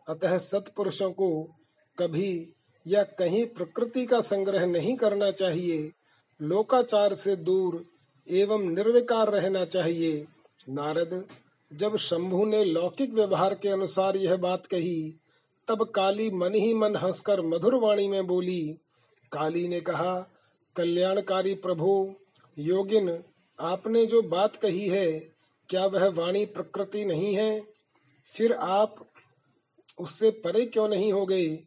[0.08, 1.43] अतः सत्पुरुषों को
[1.99, 2.53] कभी
[2.88, 5.91] या कहीं प्रकृति का संग्रह नहीं करना चाहिए।
[6.41, 7.86] लोकाचार से दूर
[8.29, 10.27] एवं निर्विकार रहना चाहिए।
[10.69, 11.27] नारद
[11.73, 15.19] जब शंभु ने लौकिक व्यवहार के अनुसार यह बात कही,
[15.67, 18.77] तब काली मन ही मन हंसकर मधुर वाणी में बोली,
[19.31, 20.29] काली ने कहा,
[20.75, 22.15] कल्याणकारी प्रभु,
[22.59, 23.23] योगिन,
[23.59, 25.19] आपने जो बात कही है,
[25.69, 27.63] क्या वह वाणी प्रकृति नहीं है?
[28.38, 28.95] फिर आप
[29.99, 31.57] उससे परे क्यों नहीं हो गए?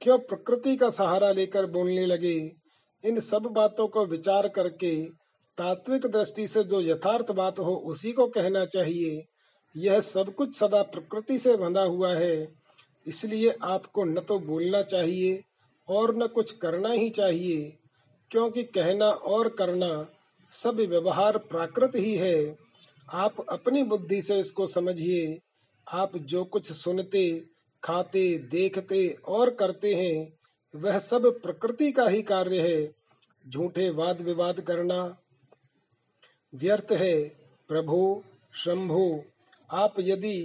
[0.00, 2.52] क्यों प्रकृति का सहारा लेकर बोलने लगे?
[3.04, 5.04] इन सब बातों को विचार करके
[5.58, 9.24] तात्विक दृष्टि से जो यथार्थ बात हो उसी को कहना चाहिए।
[9.74, 12.52] यह सब कुछ सदा प्रकृति से बंधा हुआ है।
[13.06, 15.42] इसलिए आपको न तो बोलना चाहिए
[15.88, 17.78] और न कुछ करना ही चाहिए,
[18.30, 20.06] क्योंकि कहना और करना
[20.52, 22.56] सब व्यवहार प्राकृत ही है।
[23.08, 25.40] आप अपनी बुद्धि से इसको समझिए।
[25.86, 27.44] आप जो कुछ सुनते,
[27.82, 30.32] खाते, देखते और करते हैं,
[30.74, 32.94] वह सब प्रकृति का ही कार्य है।
[33.50, 35.16] झूठे वाद विवाद करना
[36.54, 37.16] व्यर्थ है।
[37.68, 38.22] प्रभु,
[38.54, 39.22] शंभु
[39.70, 40.38] आप यदि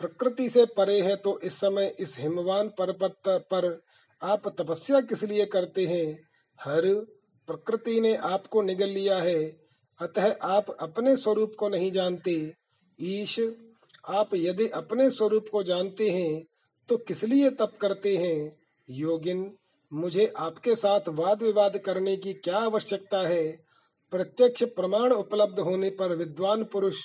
[0.00, 3.82] प्रकृति से परे हैं तो इस समय इस हिमवान पर्वत पर
[4.22, 6.18] आप तपस्या किस लिए करते हैं?
[6.58, 6.82] हर
[7.48, 9.44] प्रकृति ने आपको निगल लिया है,
[10.00, 12.52] अतः आप अपने स्वरूप को नहीं जानते।
[12.98, 13.38] ईश,
[14.08, 16.44] आप यदि अपने स्वरूप को जानते हैं
[16.88, 18.56] तो किस लिए तप करते हैं?
[18.88, 19.50] योगिन,
[19.92, 23.46] मुझे आपके साथ वाद विवाद करने की क्या आवश्यकता है?
[24.12, 26.98] प्रत्यक्ष प्रमाण उपलब्ध होने पर विद्वान पुरुष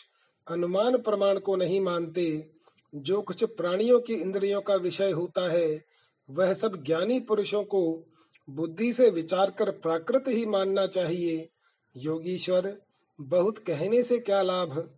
[0.50, 2.50] अनुमान प्रमाण को नहीं मानते,
[2.96, 5.84] जो कुछ प्राणियों की इंद्रियों का विषय होता है,
[6.30, 8.04] वह सब ज्ञानी पुरुषों को
[8.50, 11.50] बुद्धि से विचार कर प्राकृत ही मानना चाहिए।
[11.98, 12.82] योगीश्वर,
[13.22, 14.90] बहुत कहने से क्या लाभ?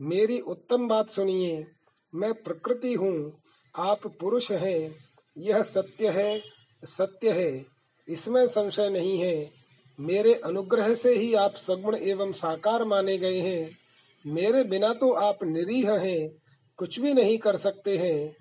[0.00, 1.66] मेरी उत्तम बात सुनिए।
[2.14, 3.32] मैं प्रकृति हूँ,
[3.76, 4.96] आप पुरुष हैं,
[5.38, 6.40] यह सत्य है
[6.84, 7.66] सत्य है,
[8.08, 9.50] इसमें संशय नहीं है।
[10.00, 13.79] मेरे अनुग्रह से ही आप सगुण एवं साकार माने गए हैं।
[14.24, 16.30] मेरे बिना तो आप निरीह हैं,
[16.78, 18.34] कुछ भी नहीं कर सकते हैं।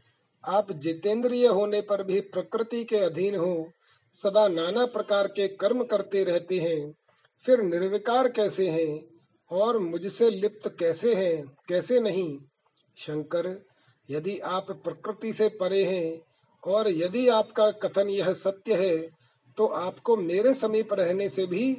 [0.44, 3.68] आप जितेंद्रिय होने पर भी प्रकृति के अधीन हो,
[4.14, 6.94] सदा नाना प्रकार के कर्म करते रहते हैं।
[7.42, 9.00] फिर निर्विकार कैसे हैं,
[9.52, 12.38] और मुझसे लिप्त कैसे हैं, कैसे नहीं?
[12.98, 13.56] शंकर,
[14.10, 16.20] यदि आप प्रकृति से परे हैं,
[16.64, 18.98] और यदि आपका कथन यह सत्य है
[19.58, 21.78] तो आपको मेरे समीप रहने से भी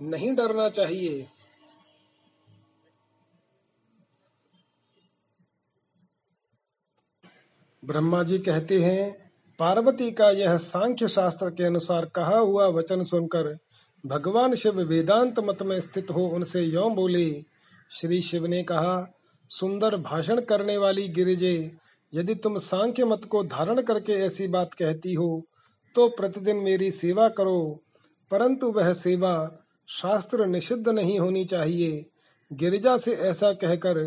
[0.00, 1.26] नहीं डरना चाहिए।
[7.82, 13.56] ब्रह्मा जी कहते हैं, पार्वती का यह सांख्य शास्त्र के अनुसार कहा हुआ वचन सुनकर
[14.04, 17.30] भगवान शिव वेदांत मत में स्थित हो उनसे यो बोले,
[17.90, 19.06] श्री शिव ने कहा,
[19.50, 21.70] सुंदर भाषण करने वाली गिरिजे,
[22.12, 25.42] यदि तुम सांख्य मत को धारण करके ऐसी बात कहती हो
[25.94, 27.80] तो प्रतिदिन मेरी सेवा करो,
[28.30, 29.32] परंतु वह सेवा
[29.88, 32.04] शास्त्र निषिद्ध नहीं होनी चाहिए।
[32.50, 33.98] गिरिजा से ऐसा कहकर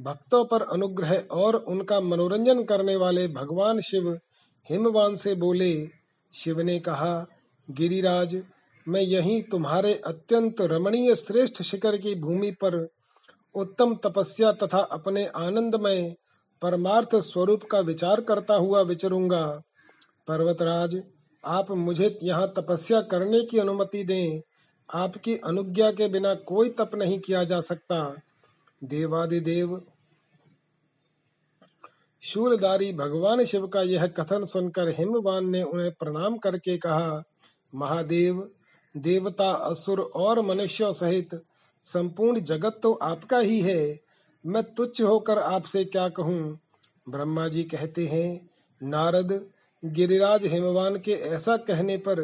[0.00, 4.18] भक्तों पर अनुग्रह और उनका मनोरंजन करने वाले भगवान शिव
[4.70, 5.88] हिमवान से बोले,
[6.34, 7.26] शिव ने कहा,
[7.70, 8.42] गिरिराज,
[8.88, 12.88] मैं यहीं तुम्हारे अत्यंत रमणीय श्रेष्ठ शिखर की भूमि पर
[13.54, 16.14] उत्तम तपस्या तथा अपने आनंदमय
[16.62, 19.60] परमार्थ स्वरूप का विचार करता हुआ विचरूँगा।
[20.28, 21.02] पर्वतराज,
[21.44, 24.40] आप मुझे यहाँ तपस्या करने की अनुमति दें।
[24.94, 28.16] आपकी अनुज्ञा के बिना कोई तप नहीं किया जा सकता।
[28.84, 29.80] देवादिदेव।
[32.22, 37.22] शूलधारी भगवान शिव का यह कथन सुनकर हिमवान ने उन्हें प्रणाम करके कहा,
[37.74, 38.50] महादेव,
[38.96, 41.42] देवता, असुर और मनुष्यों सहित
[41.84, 44.00] संपूर्ण जगत तो आपका ही है।
[44.44, 46.58] मैं तुच्छ होकर आपसे क्या कहूँ?
[47.08, 48.50] ब्रह्मा जी कहते हैं,
[48.82, 49.46] नारद,
[49.82, 52.20] गिरिराज हिमवान के ऐसा कहने पर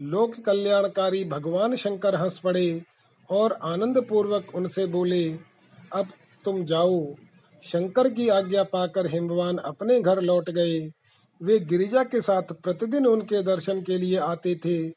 [0.00, 2.82] लोक कल्याणकारी भगवान शंकर हंस पड़े
[3.30, 5.28] और आनंद पूर्वक उनसे बोले
[5.92, 6.08] अब
[6.44, 7.14] तुम जाओ।
[7.62, 10.92] शंकर की आज्ञा पाकर हिमवान अपने घर लौट गए।
[11.42, 14.88] वे गिरिजा के साथ प्रतिदिन उनके दर्शन के लिए आते थे।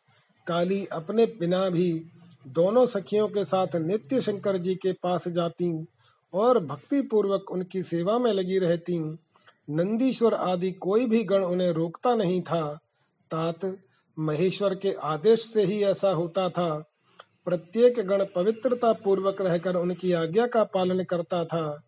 [0.47, 2.05] काली अपने बिना भी
[2.47, 5.85] दोनों सखियों के साथ नित्य शंकर जी के पास जाती
[6.33, 9.17] और भक्ति पूर्वक उनकी सेवा में लगी रहती।
[9.69, 12.79] नंदीश्वर आदि कोई भी गण उन्हें रोकता नहीं था।
[13.31, 13.77] तात
[14.19, 16.90] महेश्वर के आदेश से ही ऐसा होता था।
[17.45, 21.83] प्रत्येक गण पवित्रता पूर्वक रहकर उनकी आज्ञा का पालन करता था।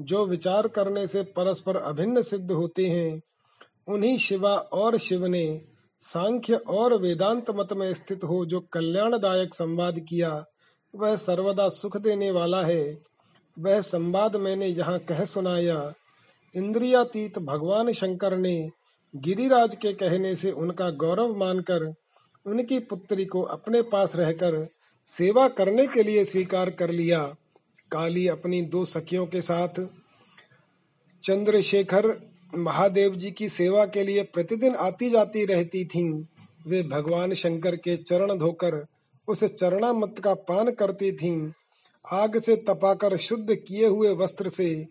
[0.00, 3.22] जो विचार करने से परस्पर अभिन्न सिद्ध होते हैं,
[3.88, 5.64] उन्हीं शिवा और शिव ने
[6.00, 10.44] सांख्य और वेदांत मत में स्थित हो जो कल्याणदायक संवाद किया,
[10.94, 13.02] वह सर्वदा सुख देने वाला है।
[13.58, 15.92] वह संवाद मैंने यहाँ कह सुनाया।
[16.56, 18.70] इंद्रियातीत भगवान शंकर ने
[19.16, 21.94] गिरिराज के कहने से उनका गौरव मानकर
[22.46, 24.68] उनकी पुत्री को अपने पास रहकर
[25.06, 27.22] सेवा करने के लिए स्वीकार कर लिया
[27.92, 29.80] काली अपनी दो सखियों के साथ
[31.22, 32.06] चंद्रशेखर
[32.56, 36.24] महादेव जी की सेवा के लिए प्रतिदिन आती जाती रहती थीं।
[36.66, 38.84] वे भगवान शंकर के चरण धोकर
[39.28, 41.52] उस चरणामृत का पान करती थीं।
[42.12, 44.86] आग से तपाकर शुद्ध किए हुए वस्त्र से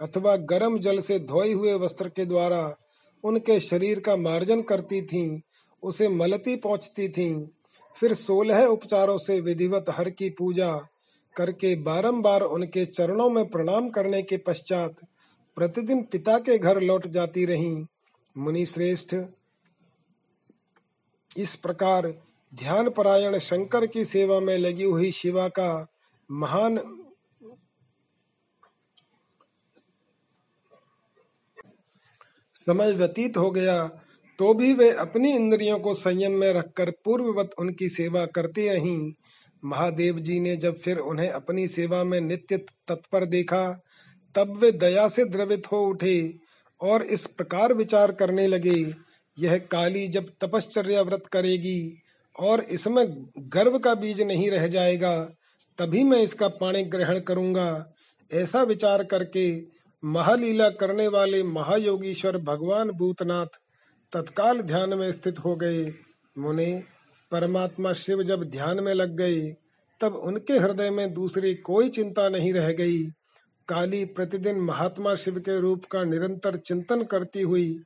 [0.00, 2.76] अथवा गर्म जल से धोए हुए वस्त्र के द्वारा
[3.24, 5.40] उनके शरीर का मार्जन करती थीं,
[5.82, 7.46] उसे मलती पहुँचती थीं,
[7.96, 10.72] फिर सोलह उपचारों से विधिवत हर की पूजा
[11.36, 14.96] करके बारंबार उनके चरणों में प्रणाम करने के पश्चात
[15.56, 17.86] प्रतिदिन पिता के घर लौट जाती रहीं।
[18.36, 19.14] मुनि श्रेष्ठ
[21.30, 22.06] इस प्रकार
[22.52, 25.86] ध्यान परायण शंकर की सेवा में लगी हुई शिवा का
[26.30, 26.78] महान
[32.56, 33.76] समय व्यतीत हो गया।
[34.40, 39.12] तो भी वे अपनी इंद्रियों को संयम में रखकर पूर्ववत उनकी सेवा करती रहीं।
[39.62, 43.62] महादेव जी ने जब फिर उन्हें अपनी सेवा में नित्य तत्पर देखा,
[44.34, 46.38] तब वे दया से द्रवित हो उठे
[46.80, 48.94] और इस प्रकार विचार करने लगे,
[49.38, 52.02] यह काली जब तपश्चर्या व्रत करेगी
[52.36, 53.06] और इसमें
[53.38, 55.24] गर्व का बीज नहीं रह जाएगा,
[55.78, 57.94] तभी मैं इसका पाणी ग्रहण करूँगा।
[58.30, 59.50] ऐसा विचार करके
[60.02, 63.60] महालीला करने वाले महायोगीश्वर भगवान भूतनाथ
[64.12, 65.84] तत्काल ध्यान में स्थित हो गए
[66.38, 66.82] मुने,
[67.32, 69.40] परमात्मा शिव जब ध्यान में लग गए
[70.00, 73.02] तब उनके हृदय में दूसरी कोई चिंता नहीं रह गई।
[73.68, 77.80] काली प्रतिदिन महात्मा शिव के रूप का निरंतर चिंतन करती हुई,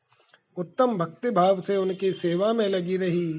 [0.56, 3.32] उत्तम भक्ति भाव से उनकी सेवा में लगी रही।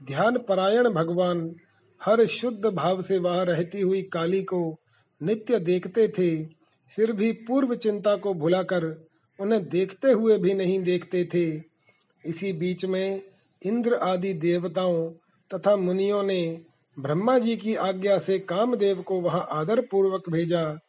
[0.00, 1.54] ध्यान परायण भगवान,
[2.00, 4.80] हर शुद्ध भाव से वहाँ रहती हुई काली को
[5.20, 6.44] नित्य देखते थे।
[6.90, 8.84] फिर भी पूर्व चिंता को भुलाकर
[9.38, 11.69] उन्हें देखते हुए भी नहीं देखते थे।
[12.26, 13.22] इसी बीच में
[13.62, 15.10] इंद्र आदि देवताओं
[15.54, 16.60] तथा मुनियों ने
[16.98, 20.80] ब्रह्मा जी की आज्ञा से कामदेव को वहाँ आदर पूर्वक भेजा।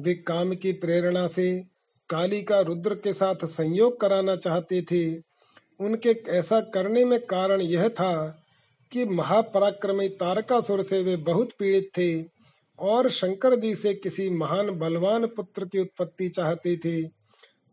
[0.00, 1.64] वे काम की प्रेरणा से
[2.10, 5.14] काली का रुद्र के साथ संयोग कराना चाहते थे।
[5.80, 8.42] उनके ऐसा करने में कारण यह था
[8.92, 12.24] कि महापराक्रमी तारकासुर से वे बहुत पीड़ित थे
[12.78, 17.02] और शंकर जी से किसी महान बलवान पुत्र की उत्पत्ति चाहते थे।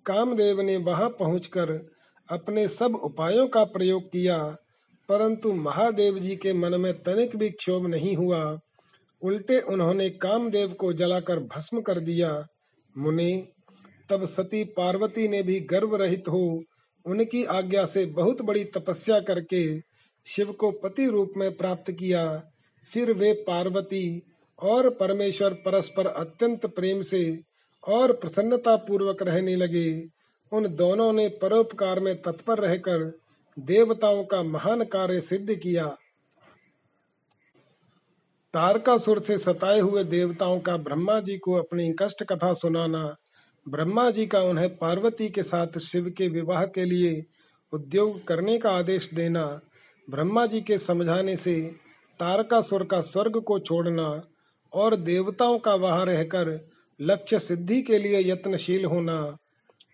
[0.05, 1.92] कामदेव ने वहाँ पहुंचकर
[2.29, 4.38] अपने सब उपायों का प्रयोग किया,
[5.09, 8.59] परंतु महादेव जी के मन में तनिक भी क्षोभ नहीं हुआ।
[9.21, 12.47] उल्टे उन्होंने कामदेव को जलाकर भस्म कर दिया।
[12.97, 13.47] मुने,
[14.09, 16.63] तब सती पार्वती ने भी गर्व रहित हो,
[17.05, 19.79] उनकी आज्ञा से बहुत बड़ी तपस्या करके
[20.25, 22.41] शिव को पति रूप में प्राप्त किया।
[22.88, 24.21] फिर वे पार्वती
[24.59, 27.39] और परमेश्वर परस्पर अत्यंत प्रेम से
[27.83, 30.12] और प्रसन्नता पूर्वक रहने लगे।
[30.53, 33.11] उन दोनों ने परोपकार में तत्पर रहकर
[33.59, 35.85] देवताओं का महान कार्य सिद्ध किया।
[38.53, 43.15] तारकासुर से सताए हुए देवताओं का ब्रह्मा जी को अपनी कष्ट कथा सुनाना,
[43.69, 47.23] ब्रह्मा जी का उन्हें पार्वती के साथ शिव के विवाह के लिए
[47.73, 49.61] उद्योग करने का आदेश देना,
[50.07, 51.61] ब्रह्मा जी के समझाने से
[52.19, 54.21] तारकासुर का स्वर्ग को छोड़ना
[54.73, 56.59] और देवताओं का वहाँ रहकर
[56.99, 59.37] लक्ष्य सिद्धि के लिए यत्नशील होना।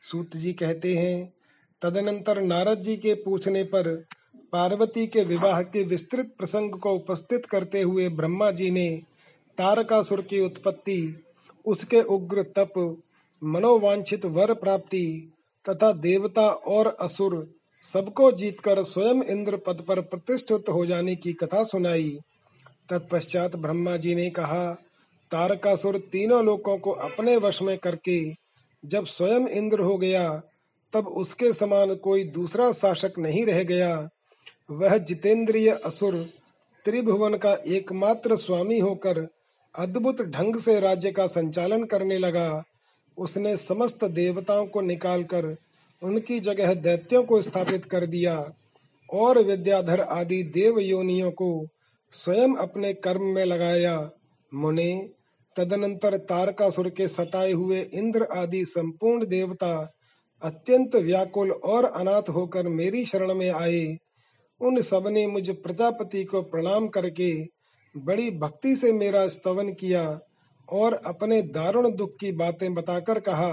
[0.04, 1.34] सूत जी कहते हैं,
[1.82, 4.06] तदनंतर नारद जी के पूछने पर
[4.54, 8.90] पार्वती के विवाह के विस्तृत प्रसंग को उपस्थित करते हुए ब्रह्मा जी ने
[9.58, 11.24] तारकासुर की उत्पत्ति,
[11.66, 13.02] उसके उग्र तप,
[13.44, 15.32] मनोवांछित वर प्राप्ति
[15.66, 21.64] तथा देवता और असुर सबको जीतकर स्वयं इंद्र पद पर प्रतिष्ठित हो जाने की कथा
[21.64, 22.18] सुनाई।
[22.90, 24.74] तत्पश्चात ब्रह्मा जी ने कहा,
[25.32, 28.20] तारकासुर तीनों लोकों को अपने वश में करके
[28.86, 30.42] जब स्वयं इंद्र हो गया,
[30.94, 34.10] तब उसके समान कोई दूसरा शासक नहीं रह गया।
[34.72, 36.30] वह जितेंद्रिय असुर,
[36.86, 39.28] त्रिभुवन का एकमात्र स्वामी होकर
[39.76, 42.64] अद्भुत ढंग से राज्य का संचालन करने लगा।
[43.18, 45.56] उसने समस्त देवताओं को निकालकर
[46.04, 48.52] उनकी जगह दैत्यों को स्थापित कर दिया
[49.14, 51.68] और विद्याधर आदि देव योनियों को
[52.12, 54.12] स्वयं अपने कर्म में लगाया।
[54.54, 55.10] मुने
[55.60, 59.94] तदनंतर तारकासुर के सताए हुए इंद्र आदि संपूर्ण देवता
[60.44, 63.98] अत्यंत व्याकुल और अनाथ होकर मेरी शरण में आए।
[64.62, 67.48] उन सबने मुझ प्रजापति को प्रणाम करके
[67.98, 70.20] बड़ी भक्ति से मेरा स्तवन किया
[70.70, 73.52] और अपने दारुण दुख की बातें बताकर कहा,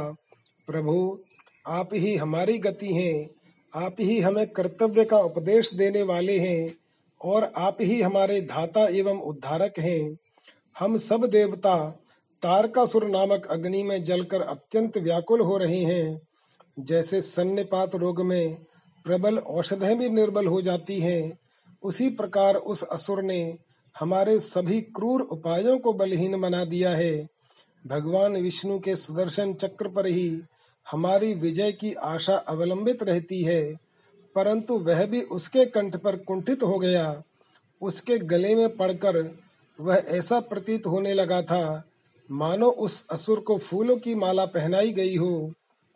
[0.67, 1.19] प्रभु,
[1.67, 3.29] आप ही हमारी गति हैं,
[3.75, 6.75] आप ही हमें कर्तव्य का उपदेश देने वाले हैं
[7.21, 10.17] और आप ही हमारे धाता एवं उद्धारक हैं।
[10.77, 11.77] हम सब देवता
[12.43, 16.21] तारकासुर नामक अग्नि में जलकर अत्यंत व्याकुल हो रहे हैं।
[16.79, 18.57] जैसे सन्निपात रोग में
[19.05, 21.39] प्रबल औषधें भी निर्बल हो जाती हैं,
[21.83, 23.57] उसी प्रकार उस असुर ने
[23.97, 27.29] हमारे सभी क्रूर उपायों को बलहीन बना दिया है।
[27.85, 30.29] भगवान विष्णु के सुदर्शन चक्र पर ही
[30.87, 33.63] हमारी विजय की आशा अवलंबित रहती है,
[34.37, 37.23] परंतु वह भी उसके कंठ पर कुंठित हो गया।
[37.83, 39.23] उसके गले में पड़कर
[39.81, 41.85] वह ऐसा प्रतीत होने लगा था,
[42.31, 45.53] मानो उस असुर को फूलों की माला पहनाई गई हो।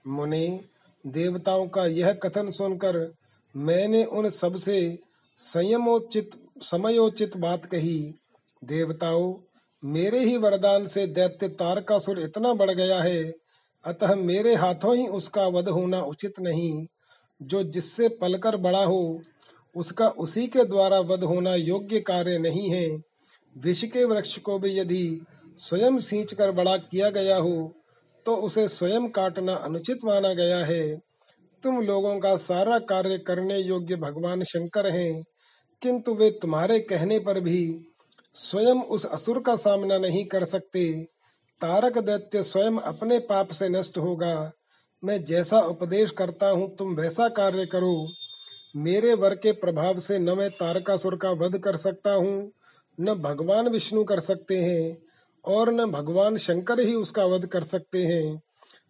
[0.07, 0.61] मुने,
[1.07, 3.15] देवताओं का यह कथन सुनकर
[3.57, 4.99] मैंने उन सबसे
[5.39, 6.31] संयमोचित,
[6.63, 8.15] समयोचित बात कही,
[8.65, 9.35] देवताओं,
[9.85, 13.33] मेरे ही वरदान से दैत्य तारकासुर इतना बढ़ गया है,
[13.85, 16.87] अतः मेरे हाथों ही उसका वध होना उचित नहीं।
[17.43, 19.23] जो जिससे पलकर बड़ा हो,
[19.77, 23.10] उसका उसी के द्वारा वध होना योग्य कार्य नहीं है।
[23.57, 25.27] विष के वृक्ष को भी यदि
[25.59, 27.73] स्वयं सींच कर बड़ा किया गया हो
[28.27, 30.97] तो उसे स्वयं काटना अनुचित माना गया है।
[31.65, 35.23] तुम लोगों का सारा कार्य करने योग्य भगवान शंकर हैं,
[35.83, 37.63] किंतु वे तुम्हारे कहने पर भी
[38.37, 40.93] स्वयं उस असुर का सामना नहीं कर सकते।
[41.61, 44.53] तारक दैत्य स्वयं अपने पाप से नष्ट होगा।
[45.03, 48.07] मैं जैसा उपदेश करता हूँ, तुम वैसा कार्य करो।
[48.75, 52.51] मेरे वर के प्रभाव से न मैं तारकासुर का वध कर सकता हूँ
[52.99, 54.97] न भगवान विष्णु कर सकते हैं
[55.45, 58.41] और न भगवान शंकर ही उसका वध कर सकते हैं।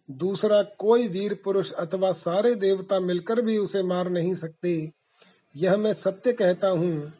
[0.09, 4.91] दूसरा, कोई वीर पुरुष अथवा सारे देवता मिलकर भी उसे मार नहीं सकते।
[5.55, 7.11] यह मैं सत्य कहता हूँ।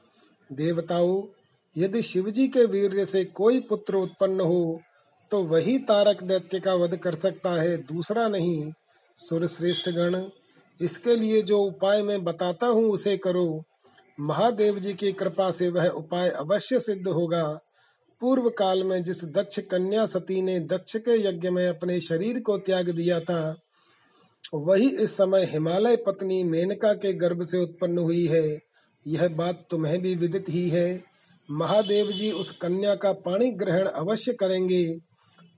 [0.50, 1.24] देवताओं,
[1.76, 4.82] यदि शिवजी के वीर से कोई पुत्र उत्पन्न हो
[5.32, 8.72] तो वही तारक दैत्य का वध कर सकता है, दूसरा नहीं।
[9.18, 10.24] सुर श्रेष्ठ गण,
[10.80, 13.64] इसके लिए जो उपाय मैं बताता हूँ, उसे करो।
[14.20, 17.59] महादेव जी की कृपा से वह उपाय अवश्य सिद्ध होगा।
[18.22, 22.57] पूर्व काल में जिस दक्ष कन्या सती ने दक्ष के यज्ञ में अपने शरीर को
[22.57, 23.55] त्याग दिया था
[24.53, 28.59] वही इस समय हिमालय पत्नी मेनका के गर्भ से उत्पन्न हुई है।
[29.07, 31.03] यह बात तुम्हें भी विदित ही है।
[31.51, 34.99] महादेव जी उस कन्या का पाणी ग्रहण अवश्य करेंगे।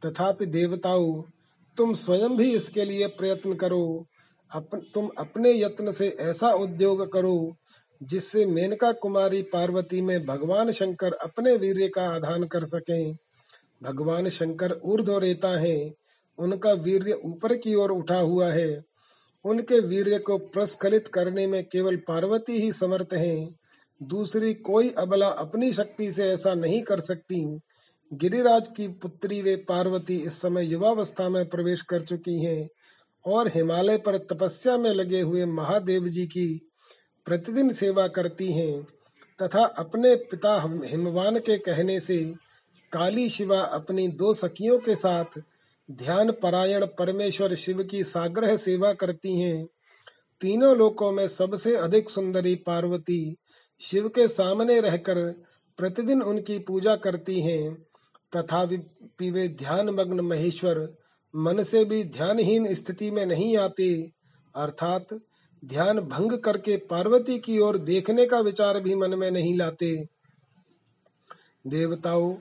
[0.06, 1.22] तथापि देवताओं
[1.78, 4.06] तुम स्वयं भी इसके लिए प्रयत्न करो।
[4.52, 7.56] अप, तुम अपने यत्न से ऐसा उद्योग करो
[8.04, 13.18] जिससे मेनका कुमारी पार्वती में भगवान शंकर अपने वीर्य का आधान कर सकें।
[13.84, 15.94] भगवान शंकर ऊर्ध्व रेता है।
[16.38, 18.84] उनका वीर्य ऊपर की ओर उठा हुआ है।
[19.46, 23.56] उनके वीर्य को प्रस्खलित करने में केवल पार्वती ही समर्थ हैं।
[24.04, 27.60] दूसरी कोई अबला अपनी शक्ति से ऐसा नहीं कर सकती।
[28.14, 32.70] गिरिराज की पुत्री वे पार्वती इस समय युवावस्था में प्रवेश कर चुकी हैं
[33.26, 36.73] और हिमालय पर तपस्या में लगे हुए महादेव जी की
[37.28, 38.84] प्रतिदिन सेवा करती हैं,
[39.40, 42.18] तथा अपने पिता हिमवान के कहने से
[42.92, 45.40] काली शिवा अपनी दो सखियों के साथ
[45.90, 49.66] ध्यान परायण परमेश्वर शिव की साग्रह सेवा करती हैं।
[50.42, 53.36] तीनों लोकों में सबसे अधिक सुंदरी पार्वती
[53.82, 55.18] शिव के सामने रहकर
[55.80, 57.74] प्रतिदिन उनकी पूजा करती हैं,
[58.34, 60.88] तथा वे ध्यान मग्न महेश्वर
[61.34, 63.94] मन से भी ध्यानहीन स्थिति में नहीं आते,
[64.56, 65.08] अर्थात
[65.66, 70.08] ध्यान भंग करके पार्वती की ओर देखने का विचार भी मन में नहीं लाते।
[71.68, 72.36] देवताओं,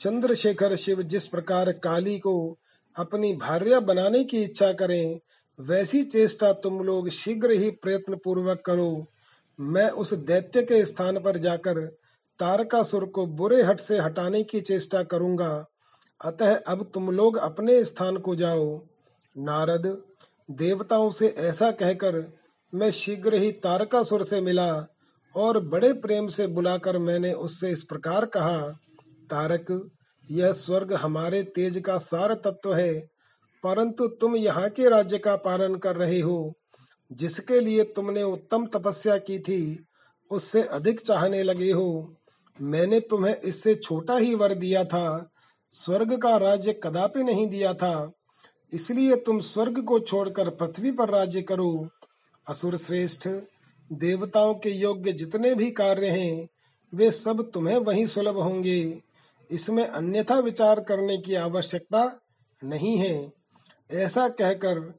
[0.00, 2.58] चंद्रशेखर शिव जिस प्रकार काली को
[2.96, 5.20] अपनी भार्या बनाने की इच्छा करें,
[5.60, 9.06] वैसी चेष्टा तुम लोग शीघ्र ही प्रयत्न पूर्वक करो।
[9.60, 11.86] मैं उस दैत्य के स्थान पर जाकर
[12.38, 15.66] तारकासुर को बुरे हट से हटाने की चेष्टा करूँगा।
[16.24, 18.80] अतः अब तुम लोग अपने स्थान को जाओ।
[19.38, 20.02] नारद,
[20.50, 22.43] देवताओं से ऐसा कहकर
[22.74, 24.86] मैं शीघ्र ही तारकासुर से मिला
[25.36, 28.58] और बड़े प्रेम से बुलाकर मैंने उससे इस प्रकार कहा,
[29.30, 29.90] तारक,
[30.30, 33.00] यह स्वर्ग हमारे तेज का सार तत्व है,
[33.64, 36.52] परंतु तुम यहाँ के राज्य का पालन कर रहे हो।
[37.12, 39.84] जिसके लिए तुमने उत्तम तपस्या की थी,
[40.30, 42.14] उससे अधिक चाहने लगे हो।
[42.62, 45.30] मैंने तुम्हें इससे छोटा ही वर दिया था,
[45.70, 48.12] स्वर्ग का राज्य कदापि नहीं दिया था।
[48.72, 51.88] इसलिए तुम स्वर्ग को छोड़कर पृथ्वी पर राज्य करो।
[52.48, 53.28] असुर श्रेष्ठ,
[53.92, 56.48] देवताओं के योग्य जितने भी कार्य हैं,
[56.94, 59.02] वे सब तुम्हें वही सुलभ होंगे।
[59.50, 62.20] इसमें अन्यथा विचार करने की आवश्यकता
[62.64, 63.32] नहीं है।
[63.92, 64.94] ऐसा कहकर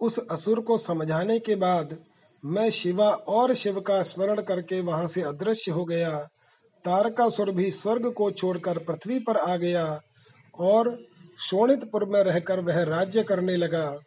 [0.00, 1.98] उस असुर को समझाने के बाद
[2.44, 6.28] मैं शिवा और शिव का स्मरण करके वहाँ से अदृश्य हो गया।
[6.84, 10.00] तारकासुर भी स्वर्ग को छोड़कर पृथ्वी पर आ गया
[10.58, 10.98] और
[11.40, 13.98] शोणितपुर में रहकर वह राज्य करने लगा।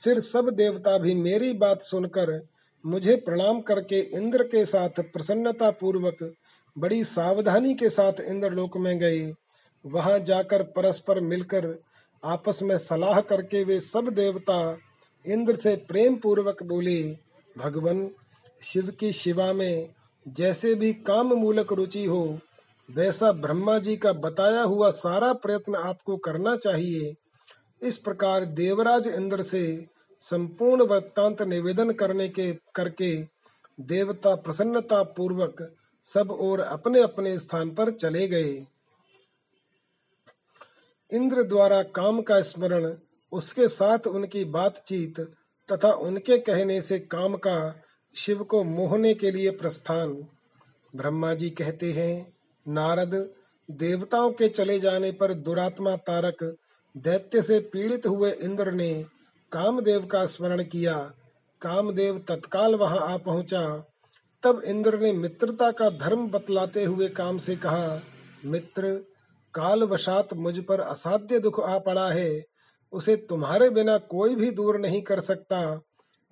[0.00, 2.40] फिर सब देवता भी मेरी बात सुनकर
[2.84, 6.32] मुझे प्रणाम करके इंद्र के साथ प्रसन्नता पूर्वक
[6.76, 9.32] बड़ी सावधानी के साथ इंद्रलोक में गए।
[9.84, 11.74] वहाँ जाकर परस्पर मिलकर
[12.22, 14.78] आपस में सलाह करके वे सब देवता
[15.24, 17.02] इंद्र से प्रेम पूर्वक बोले,
[17.56, 18.08] भगवान,
[18.62, 19.88] शिव की शिवा में
[20.28, 22.38] जैसे भी काम मूलक रुचि हो,
[22.88, 27.14] वैसा ब्रह्मा जी का बताया हुआ सारा प्रयत्न आपको करना चाहिए।
[27.84, 29.86] इस प्रकार देवराज इंद्र से
[30.20, 33.16] संपूर्ण वृत्तांत निवेदन करने के, करके
[33.80, 38.66] देवता प्रसन्नता पूर्वक सब और अपने अपने स्थान पर चले गए।
[41.10, 42.94] इंद्र द्वारा काम का स्मरण,
[43.32, 45.20] उसके साथ उनकी बातचीत
[45.68, 47.82] तथा उनके कहने से काम का
[48.14, 50.26] शिव को मोहने के लिए प्रस्थान।
[50.96, 52.34] ब्रह्मा जी कहते हैं,
[52.68, 53.14] नारद,
[53.70, 56.56] देवताओं के चले जाने पर दुरात्मा तारक
[56.96, 59.04] दैत्य से पीड़ित हुए इंद्र ने
[59.52, 60.94] कामदेव का स्मरण किया।
[61.62, 63.90] कामदेव तत्काल वहाँ आ पहुँचा।
[64.42, 68.00] तब इंद्र ने मित्रता का धर्म बतलाते हुए काम से कहा,
[68.44, 68.92] मित्र
[69.54, 72.42] काल वशात मुझ पर असाध्य दुख आ पड़ा है।
[72.92, 75.80] उसे तुम्हारे बिना कोई भी दूर नहीं कर सकता।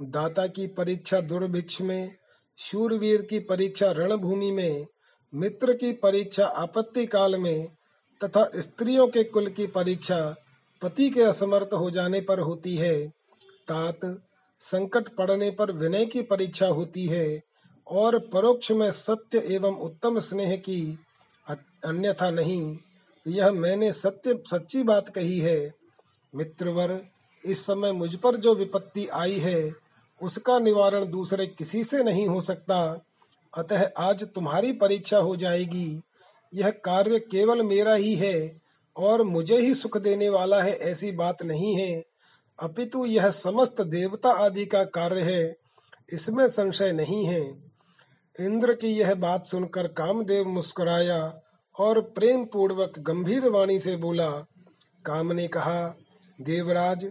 [0.02, 2.16] दाता की परीक्षा दुर्भिक्ष में,
[2.58, 4.86] शूरवीर की परीक्षा रणभूमि में,
[5.34, 7.68] मित्र की परीक्षा आपत्ति काल में,
[8.24, 10.36] तथा स्त्रियों के कुल की परीक्षा
[10.82, 13.08] पति के असमर्थ हो जाने पर होती है।
[13.68, 14.22] तात,
[14.60, 17.42] संकट पड़ने पर विनय की परीक्षा होती है
[17.86, 20.98] और परोक्ष में सत्य एवं उत्तम स्नेह की
[21.84, 22.78] अन्यथा नहीं।
[23.28, 25.74] यह मैंने सत्य, सच्ची बात कही है।
[26.34, 27.02] मित्रवर,
[27.44, 29.74] इस समय मुझ पर जो विपत्ति आई है,
[30.22, 33.04] उसका निवारण दूसरे किसी से नहीं हो सकता।
[33.56, 36.02] अतः आज तुम्हारी परीक्षा हो जाएगी।
[36.54, 38.61] यह कार्य केवल मेरा ही है।
[38.96, 42.02] और मुझे ही सुख देने वाला है ऐसी बात नहीं है।
[42.58, 45.56] अपितु यह समस्त देवता आदि का कार्य है,
[46.08, 47.42] इसमें संशय नहीं है।
[48.38, 51.20] इंद्र की यह बात सुनकर कामदेव मुस्कुराया
[51.76, 54.30] और प्रेम पूर्वक गंभीर वाणी से बोला,
[55.04, 55.94] काम ने कहा,
[56.38, 57.06] देवराज,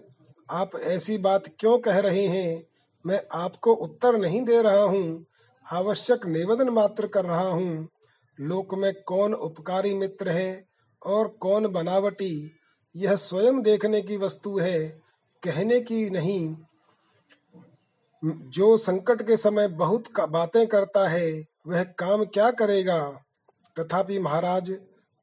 [0.49, 2.63] आप ऐसी बात क्यों कह रहे हैं?
[3.05, 5.25] मैं आपको उत्तर नहीं दे रहा हूँ,
[5.65, 7.87] आवश्यक निवेदन मात्र कर रहा हूँ।
[8.39, 10.70] लोक में कौन उपकारी मित्र है?
[11.05, 12.51] और कौन बनावटी?
[12.95, 15.01] यह स्वयं देखने की वस्तु है,
[15.43, 16.55] कहने की नहीं।
[18.25, 23.23] जो संकट के समय बहुत बातें करता है, वह काम क्या करेगा?
[23.79, 24.71] तथापि महाराज,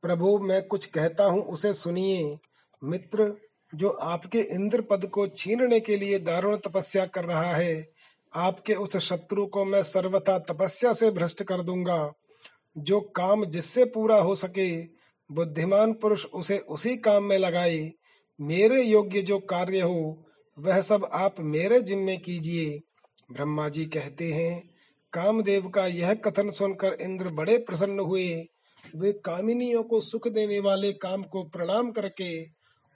[0.03, 2.39] प्रभु, मैं कुछ कहता हूँ, उसे सुनिए।
[2.85, 3.37] मित्र,
[3.75, 7.89] जो आपके इंद्र पद को छीनने के लिए दारुण तपस्या कर रहा है,
[8.35, 12.13] आपके उस शत्रु को मैं सर्वथा तपस्या से भ्रष्ट कर दूँगा।
[12.79, 14.98] जो काम जिससे पूरा हो सके
[15.33, 17.93] बुद्धिमान पुरुष उसे उसी काम में लगाए,
[18.41, 20.25] मेरे योग्य जो कार्य हो,
[20.59, 22.81] वह सब आप मेरे जिम्मे कीजिए।
[23.33, 24.71] ब्रह्मा जी कहते हैं,
[25.13, 28.47] कामदेव का यह कथन सुनकर इंद्र बड़े प्रसन्न हुए।
[28.97, 32.47] वे कामिनियों को सुख देने वाले काम को प्रणाम करके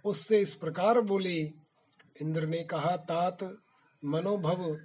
[0.04, 1.38] उससे इस प्रकार बोले,
[2.22, 3.56] इंद्र ने कहा, तात,
[4.04, 4.76] मनोभव,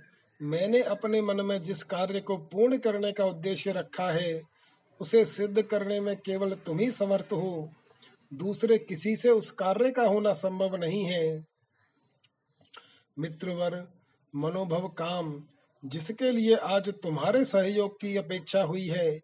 [0.41, 4.56] मैंने अपने मन में जिस कार्य को पूर्ण करने का उद्देश्य रखा है
[5.01, 7.69] उसे सिद्ध करने में केवल तुम ही समर्थ हो।
[8.33, 11.45] दूसरे किसी से उस कार्य का होना संभव नहीं है।
[13.19, 13.87] मित्रवर,
[14.35, 15.43] मनोभव काम,
[15.85, 19.19] जिसके लिए आज तुम्हारे सहयोग की अपेक्षा हुई है,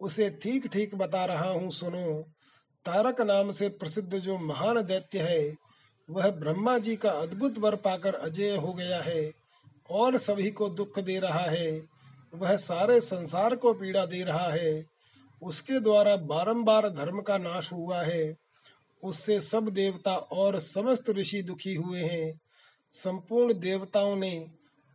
[0.00, 2.22] उसे ठीक ठीक बता रहा हूँ, सुनो।
[2.84, 5.56] तारक नाम से प्रसिद्ध जो महान दैत्य है,
[6.10, 9.32] वह ब्रह्मा जी का अद्भुत वर पाकर अजय हो गया है,
[9.90, 11.82] और सभी को दुख दे रहा है।
[12.34, 14.95] वह सारे संसार को पीड़ा दे रहा है।
[15.42, 18.34] उसके द्वारा बारंबार धर्म का नाश हुआ है।
[19.02, 22.40] उससे सब देवता और समस्त ऋषि दुखी हुए हैं।
[22.92, 24.46] संपूर्ण देवताओं ने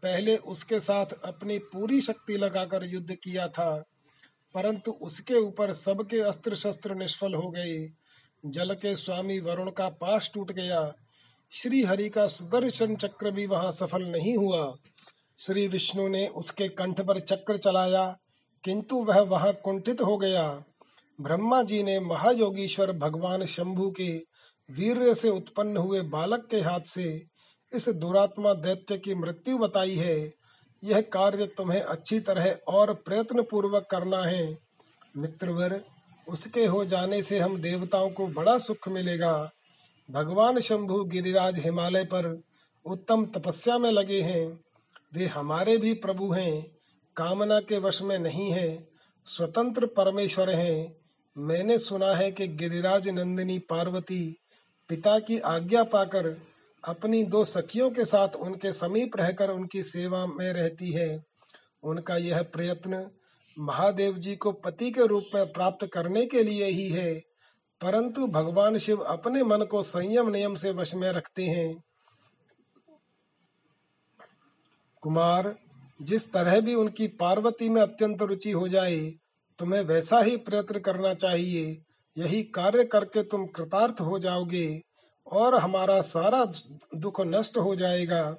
[0.03, 3.83] पहले उसके साथ अपनी पूरी शक्ति लगाकर युद्ध किया था,
[4.55, 7.89] परंतु उसके ऊपर सबके अस्त्र शस्त्र निष्फल हो गए।
[8.43, 10.93] जल के स्वामी वरुण का पास टूट गया।
[11.51, 14.73] श्री हरि का सुदर्शन चक्र भी वहाँ सफल नहीं हुआ।
[15.39, 18.05] श्री विष्णु ने उसके कंठ पर चक्र चलाया।
[18.64, 20.64] किंतु वह वहाँ कुंठित हो गया।
[21.22, 24.18] ब्रह्मा जी ने महायोगीश्वर भगवान शंभु के
[24.72, 27.26] वीर से उत्पन्न हुए बालक के हाथ से
[27.74, 30.34] इस दुरात्मा दैत्य की मृत्यु बताई है।
[30.84, 34.57] यह कार्य तुम्हें अच्छी तरह और प्रयत्न पूर्वक करना है।
[35.18, 35.82] मित्रवर,
[36.28, 39.51] उसके हो जाने से हम देवताओं को बड़ा सुख मिलेगा।
[40.12, 42.41] भगवान शंभु गिरिराज हिमालय पर
[42.86, 44.59] उत्तम तपस्या में लगे हैं।
[45.14, 46.70] वे हमारे भी प्रभु हैं।
[47.18, 48.88] कामना के वश में नहीं है,
[49.28, 50.95] स्वतंत्र परमेश्वर हैं।
[51.36, 54.24] मैंने सुना है कि गिरिराज नंदिनी पार्वती
[54.89, 56.28] पिता की आज्ञा पाकर
[56.84, 61.24] अपनी दो सखियों के साथ उनके समीप रहकर उनकी सेवा में रहती है।
[61.84, 63.09] उनका यह प्रयत्न
[63.57, 67.14] महादेव जी को पति के रूप में प्राप्त करने के लिए ही है,
[67.82, 71.74] परंतु भगवान शिव अपने मन को संयम नियम से वश में रखते हैं।
[75.03, 75.55] कुमार
[76.02, 78.99] जिस तरह भी उनकी पार्वती में अत्यंत रुचि हो जाए,
[79.60, 81.78] तुम्हें वैसा ही प्रयत्न करना चाहिए।
[82.18, 84.82] यही कार्य करके तुम कृतार्थ हो जाओगे
[85.28, 86.43] और हमारा सारा
[86.95, 88.38] दुख नष्ट हो जाएगा।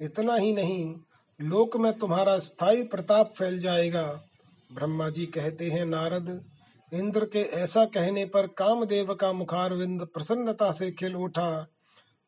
[0.00, 0.94] इतना ही नहीं,
[1.40, 4.02] लोक में तुम्हारा स्थायी प्रताप फैल जाएगा।
[4.72, 6.40] ब्रह्मा जी कहते हैं, नारद,
[6.92, 11.66] इंद्र के ऐसा कहने पर कामदेव का मुखारविंद प्रसन्नता से खिल उठा।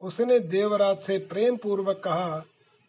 [0.03, 2.45] उसने देवराज से प्रेम पूर्वक कहा,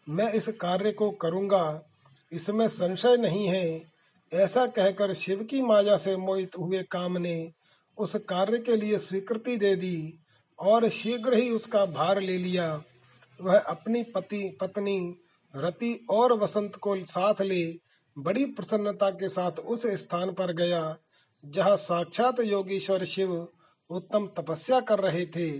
[0.08, 1.87] मैं इस कार्य को करूँगा।
[2.32, 3.92] इसमें संशय नहीं है।
[4.32, 7.52] ऐसा कहकर शिव की माया से मोहित हुए काम ने
[7.98, 10.18] उस कार्य के लिए स्वीकृति दे दी
[10.58, 12.82] और शीघ्र ही उसका भार ले लिया।
[13.40, 15.16] वह अपनी पति, पत्नी,
[15.56, 17.78] रति और वसंत को साथ ले
[18.18, 20.96] बड़ी प्रसन्नता के साथ उस स्थान पर गया,
[21.44, 23.48] जहाँ साक्षात योगेश्वर शिव
[23.90, 25.50] उत्तम तपस्या कर रहे थे।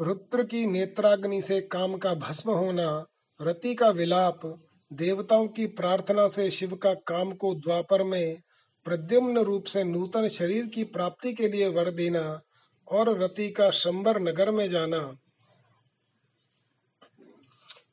[0.00, 3.06] रुद्र की नेत्राग्नि से काम का भस्म होना,
[3.42, 4.40] रति का विलाप
[4.92, 8.40] देवताओं की प्रार्थना से शिव का काम को द्वापर में
[8.84, 12.40] प्रद्युम्न रूप से नूतन शरीर की प्राप्ति के लिए वर देना
[12.88, 14.98] और रति का शंबर नगर में जाना।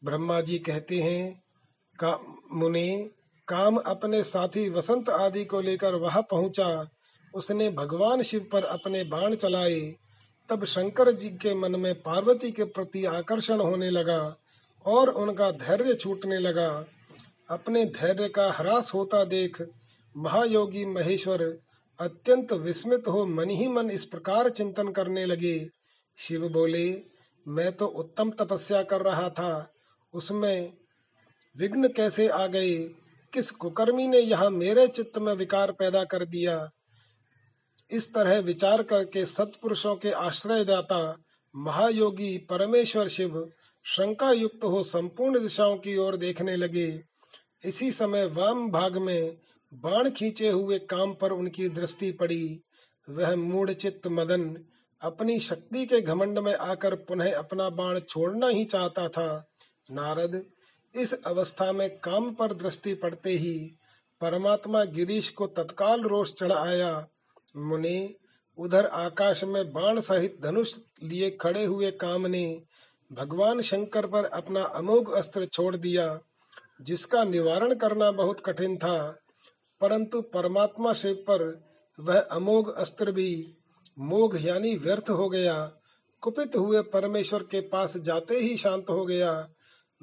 [0.03, 1.43] ब्रह्मा जी कहते हैं,
[1.99, 2.19] का
[2.53, 3.09] मुने,
[3.47, 6.89] काम अपने साथी वसंत आदि को लेकर वहाँ पहुँचा।
[7.33, 9.95] उसने भगवान शिव पर अपने बाण चलाए।
[10.49, 14.35] तब शंकर जी के मन में पार्वती के प्रति आकर्षण होने लगा।
[14.87, 16.85] और उनका धैर्य छूटने लगा।
[17.49, 19.61] अपने धैर्य का ह्रास होता देख
[20.17, 21.43] महायोगी महेश्वर
[21.99, 25.69] अत्यंत विस्मित हो मन ही मन इस प्रकार चिंतन करने लगे।
[26.17, 27.03] शिव बोले,
[27.47, 29.73] मैं तो उत्तम तपस्या कर रहा था।
[30.13, 30.73] उसमें
[31.57, 32.77] विघ्न कैसे आ गए?
[33.33, 36.69] किस कुकर्मी ने यहाँ मेरे चित्त में विकार पैदा कर दिया?
[37.91, 41.17] इस तरह विचार करके सत्पुरुषों के आश्रयदाता
[41.55, 43.49] महायोगी परमेश्वर शिव
[43.89, 47.03] शंका युक्त हो संपूर्ण दिशाओं की ओर देखने लगे।
[47.65, 49.37] इसी समय वाम भाग में
[49.73, 52.61] बाण खींचे हुए काम पर उनकी दृष्टि पड़ी।
[53.09, 54.65] वह मूड चित्त मदन
[55.01, 59.47] अपनी शक्ति के घमंड में आकर पुनः अपना बाण छोड़ना ही चाहता था।
[59.91, 60.45] नारद,
[60.95, 63.77] इस अवस्था में काम पर दृष्टि पड़ते ही
[64.21, 67.07] परमात्मा गिरीश को तत्काल रोष चढ़ आया।
[67.57, 68.15] मुनि,
[68.57, 72.63] उधर आकाश में बाण सहित धनुष लिए खड़े हुए काम ने
[73.11, 76.19] भगवान शंकर पर अपना अमोघ अस्त्र छोड़ दिया,
[76.81, 79.19] जिसका निवारण करना बहुत कठिन था,
[79.81, 81.43] परंतु परमात्मा शिव पर
[81.99, 83.57] वह अमोघ अस्त्र भी
[83.99, 85.71] मोघ यानी व्यर्थ हो गया।
[86.21, 89.49] कुपित हुए परमेश्वर के पास जाते ही शांत हो गया।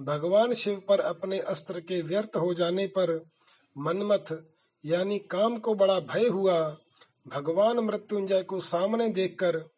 [0.01, 3.25] भगवान शिव पर अपने अस्त्र के व्यर्थ हो जाने पर
[3.79, 4.33] मनमथ
[4.85, 6.77] यानी काम को बड़ा भय हुआ।
[7.29, 9.74] भगवान मृत्युंजय को सामने देखकर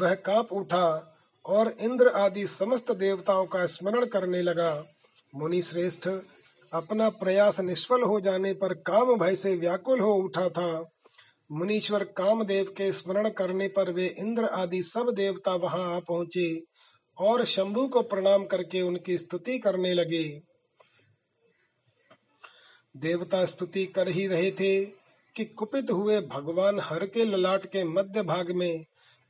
[0.00, 4.84] वह काप उठा और इंद्र आदि समस्त देवताओं का स्मरण करने लगा।
[5.34, 6.08] मुनि श्रेष्ठ,
[6.72, 10.90] अपना प्रयास निष्फल हो जाने पर काम भय से व्याकुल हो उठा था।
[11.52, 16.62] मुनीश्वर कामदेव के स्मरण करने पर वे इंद्र आदि सब देवता वहाँ आ पहुँचे
[17.18, 20.42] और शंभु को प्रणाम करके उनकी स्तुति करने लगे।
[22.96, 24.84] देवता स्तुति कर ही रहे थे
[25.36, 28.84] कि कुपित हुए भगवान हर के ललाट के मध्य भाग में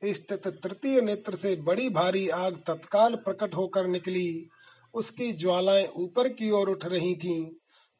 [0.05, 4.49] स्थित तृतीय नेत्र से बड़ी भारी आग तत्काल प्रकट होकर निकली।
[4.95, 7.51] उसकी ज्वालाएँ ऊपर की ओर उठ रही थीं।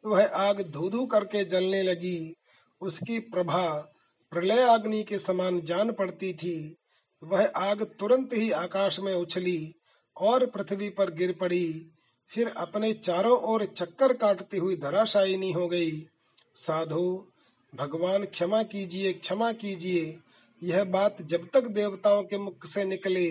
[0.05, 2.35] वह आग धू करके जलने लगी।
[2.81, 3.93] उसकी प्रभा
[4.31, 6.77] प्रलय अग्नि के समान जान पड़ती थी।
[7.25, 9.75] वह आग तुरंत ही आकाश में उछली
[10.17, 11.91] और पृथ्वी पर गिर पड़ी।
[12.29, 16.07] फिर अपने चारों ओर चक्कर काटती हुई धराशायिनी हो गई।
[16.55, 17.27] साधु,
[17.75, 20.19] भगवान क्षमा कीजिए क्षमा कीजिए।
[20.63, 23.31] यह बात जब तक देवताओं के मुख से निकले,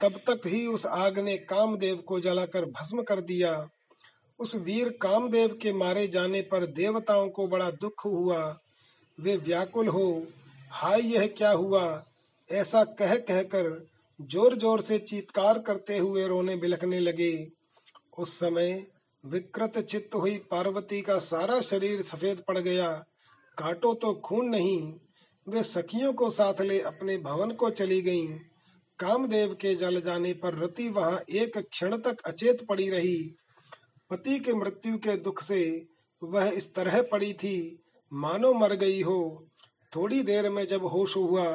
[0.00, 3.68] तब तक ही उस आग ने कामदेव को जलाकर भस्म कर दिया।
[4.40, 8.60] उस वीर कामदेव के मारे जाने पर देवताओं को बड़ा दुख हुआ।
[9.18, 10.26] वे व्याकुल हो,
[10.70, 12.04] हाय, यह क्या हुआ?
[12.52, 13.88] ऐसा कह कहकर
[14.20, 17.48] ज़ोर ज़ोर से चीत्कार करते हुए रोने बिलखने लगे।
[18.18, 18.86] उस समय
[19.24, 22.90] विकृत चित्त हुई पार्वती का सारा शरीर सफ़ेद पड़ गया।
[23.58, 24.92] काटो तो खून नहीं
[25.48, 28.38] वे सखियों को साथ ले अपने भवन को चली गईं।
[28.98, 33.34] कामदेव के जल जाने पर रति वहाँ एक क्षण तक अचेत पड़ी रही।
[34.10, 35.86] पति के मृत्यु के दुख से
[36.22, 37.82] वह इस तरह पड़ी थी,
[38.12, 39.46] मानो मर गई हो।
[39.96, 41.52] थोड़ी देर में जब होश हुआ,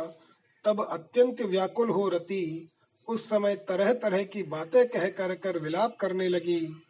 [0.66, 2.70] तब अत्यंत व्याकुल हो रति
[3.08, 6.84] उस समय तरह तरह की बातें कह कर कर विलाप करने लगी।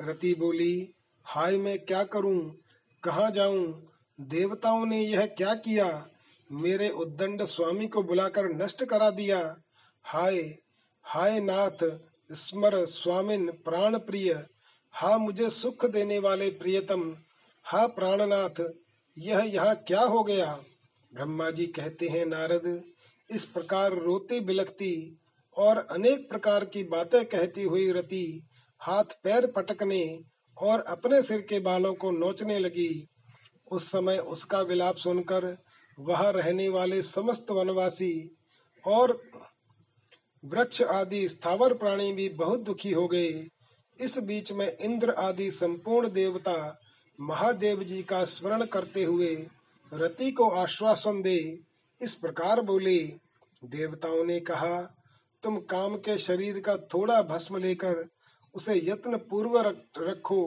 [0.00, 0.94] रति बोली,
[1.24, 2.56] हाय, मैं क्या करूँ?
[3.02, 3.93] कहा जाऊँ?
[4.20, 6.08] देवताओं ने यह क्या किया?
[6.52, 9.56] मेरे उद्दंड स्वामी को बुलाकर नष्ट करा दिया।
[10.02, 10.58] हाय
[11.02, 12.00] हाय नाथ,
[12.32, 14.46] स्मर स्वामिन प्राण प्रिय
[14.92, 17.16] हा मुझे सुख देने वाले प्रियतम,
[17.64, 18.62] हा प्राणनाथ,
[19.18, 20.60] यह यहाँ क्या हो गया?
[21.14, 22.82] ब्रह्मा जी कहते हैं, नारद,
[23.30, 25.18] इस प्रकार रोती बिलखती
[25.56, 28.46] और अनेक प्रकार की बातें कहती हुई रति,
[28.78, 30.20] हाथ पैर पटकने
[30.58, 33.08] और अपने सिर के बालों को नोचने लगी।
[33.74, 35.56] उस समय उसका विलाप सुनकर
[35.98, 38.14] वहाँ रहने वाले समस्त वनवासी
[38.84, 39.20] और
[40.42, 43.48] वृक्ष आदि स्थावर प्राणी भी बहुत दुखी हो गए।
[43.98, 46.56] इस बीच में इंद्र आदि संपूर्ण देवता
[47.18, 49.34] महादेव जी का स्मरण करते हुए
[49.92, 51.38] रति को आश्वासन दे
[52.00, 52.98] इस प्रकार बोले,
[53.62, 54.80] देवताओं ने कहा,
[55.42, 58.04] तुम काम के शरीर का थोड़ा भस्म लेकर
[58.54, 59.58] उसे यत्न पूर्व
[59.98, 60.44] रखो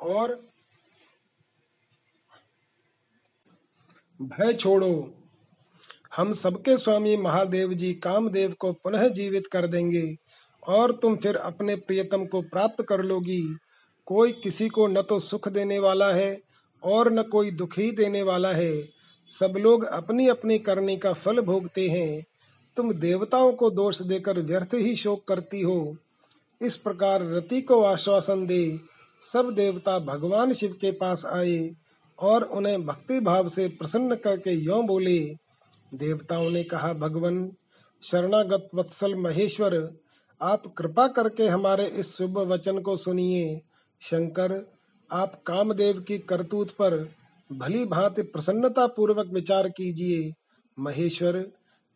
[0.00, 0.47] और
[4.20, 5.14] भय छोड़ो।
[6.16, 10.16] हम सबके स्वामी महादेव जी कामदेव को पुनः जीवित कर देंगे
[10.68, 13.56] और तुम फिर अपने प्रियतम को प्राप्त कर लोगी।
[14.06, 16.40] कोई किसी को न तो सुख देने वाला है
[16.82, 18.88] और न कोई दुख देने वाला है।
[19.28, 22.24] सब लोग अपनी अपनी करने का फल भोगते हैं।
[22.76, 25.96] तुम देवताओं को दोष देकर व्यर्थ ही शोक करती हो।
[26.62, 28.80] इस प्रकार रति को आश्वासन दे,
[29.22, 31.70] सब देवता भगवान शिव के पास आए।
[32.18, 35.18] और उन्हें भक्ति भाव से प्रसन्न करके यो बोले,
[35.94, 37.52] देवताओं ने कहा, भगवान,
[38.02, 39.96] शरणागत वत्सल महेश्वर,
[40.42, 43.60] आप कृपा करके हमारे इस शुभ वचन को सुनिए।
[44.00, 44.70] शंकर,
[45.12, 47.08] आप कामदेव की करतूत पर
[47.52, 50.32] भली भांति प्रसन्नता पूर्वक विचार कीजिए।
[50.78, 51.38] महेश्वर,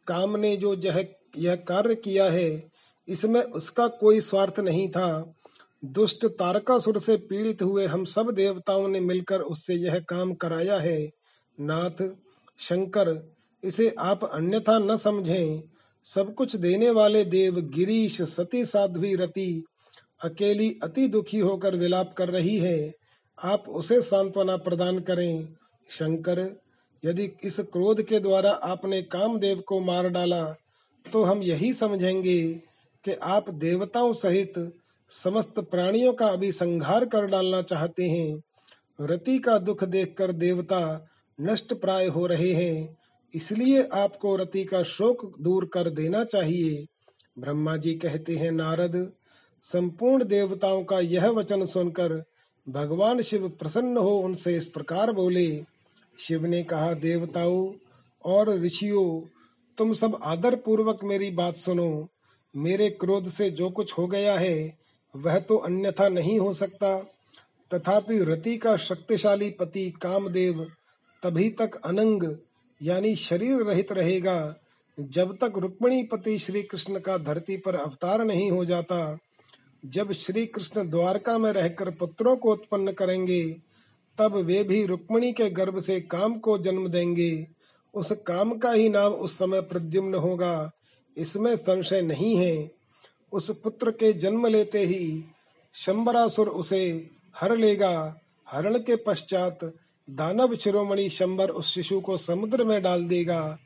[0.06, 0.74] काम ने जो
[1.36, 2.70] यह कार्य किया है,
[3.08, 5.32] इसमें उसका कोई स्वार्थ नहीं था।
[5.84, 11.10] दुष्ट तारकासुर से पीड़ित हुए हम सब देवताओं ने मिलकर उससे यह काम कराया है।
[11.60, 12.10] नाथ,
[12.58, 13.32] शंकर,
[13.64, 15.62] इसे आप अन्यथा न समझें।
[16.04, 19.64] सब कुछ देने वाले देव गिरीश, सती साध्वी, रति,
[20.24, 22.94] अकेली अति दुखी होकर विलाप कर रही है।
[23.44, 25.48] आप उसे सांत्वना प्रदान करें।
[25.90, 26.60] शंकर,
[27.04, 30.44] यदि इस क्रोध के द्वारा आपने कामदेव को मार डाला
[31.12, 32.52] तो हम यही समझेंगे
[33.04, 34.78] कि आप देवताओं सहित
[35.12, 38.42] समस्त प्राणियों का अभी संहार कर डालना चाहते हैं।
[39.00, 41.08] रति का दुख देखकर देवता
[41.40, 42.96] नष्ट प्राय हो रहे हैं।
[43.34, 46.86] इसलिए आपको रति का शोक दूर कर देना चाहिए।
[47.38, 49.12] ब्रह्मा जी कहते हैं, नारद,
[49.60, 52.24] संपूर्ण देवताओं का यह वचन सुनकर
[52.68, 55.64] भगवान शिव प्रसन्न हो उनसे इस प्रकार बोले।
[56.18, 57.72] शिव ने कहा, देवताओं
[58.24, 59.20] और ऋषियों,
[59.78, 62.08] तुम सब आदर पूर्वक मेरी बात सुनो।
[62.56, 64.81] मेरे क्रोध से जो कुछ हो गया है
[65.16, 66.98] वह तो अन्यथा नहीं हो सकता।
[67.74, 70.66] तथापि रति का शक्तिशाली पति कामदेव
[71.22, 72.36] तभी तक अनंग,
[72.82, 74.54] यानी शरीर रहित रहेगा,
[75.00, 79.18] जब तक रुक्मणी पति श्री कृष्ण का धरती पर अवतार नहीं हो जाता।
[79.86, 83.56] जब श्री कृष्ण द्वारका में रहकर पुत्रों को उत्पन्न करेंगे,
[84.18, 87.46] तब वे भी रुक्मणी के गर्भ से काम को जन्म देंगे।
[87.94, 90.70] उस काम का ही नाम उस समय प्रद्युम्न होगा।
[91.16, 92.81] इसमें संशय नहीं है।
[93.32, 95.24] उस पुत्र के जन्म लेते ही
[95.74, 98.20] शंबरासुर उसे हर लेगा।
[98.50, 99.58] हरण के पश्चात
[100.10, 103.58] दानव शिरोमणि शंबर उस शिशु को समुद्र में डाल देगा।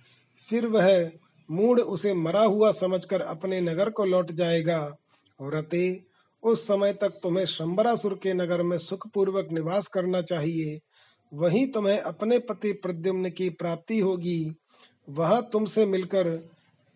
[0.48, 1.10] फिर वह
[1.50, 4.96] मूड उसे मरा हुआ समझकर अपने नगर को लौट जाएगा।
[5.42, 6.04] रते
[6.42, 10.80] उस समय तक तुम्हें शंबरासुर के नगर में सुख पूर्वक निवास करना चाहिए।
[11.34, 14.54] वहीं तुम्हें अपने पति प्रद्युम्न की प्राप्ति होगी।
[15.08, 16.50] वहाँ तुमसे मिलकर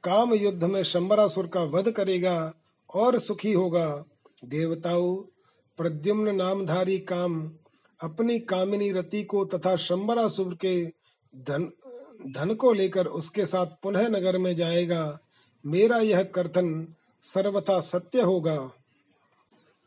[0.05, 2.53] काम युद्ध में शंबरासुर का वध करेगा।
[2.95, 4.05] और सुखी होगा।
[4.45, 5.17] देवताओं,
[5.79, 7.53] प्रद्युम्न नामधारी काम,
[8.01, 10.87] अपनी कामिनी रति को तथा शंबरासुर के
[11.35, 11.73] धन
[12.27, 15.19] धन को लेकर उसके साथ पुनः नगर में जाएगा।
[15.67, 18.57] मेरा यह कथन सर्वथा सत्य होगा।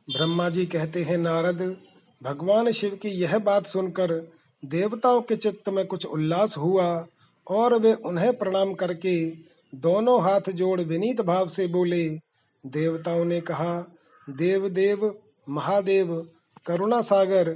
[0.08, 1.78] ब्रह्मा जी कहते हैं, नारद,
[2.24, 4.32] भगवान शिव की यह बात सुनकर
[4.66, 7.08] देवताओं के चित्त में कुछ उल्लास हुआ
[7.48, 9.32] और वे उन्हें प्रणाम करके
[9.76, 12.20] दोनों हाथ जोड़ विनीत भाव से बोले
[12.66, 13.96] देवताओं ने कहा
[14.30, 15.16] देव देव
[15.50, 16.28] महादेव,
[16.66, 17.50] करुणा सागर,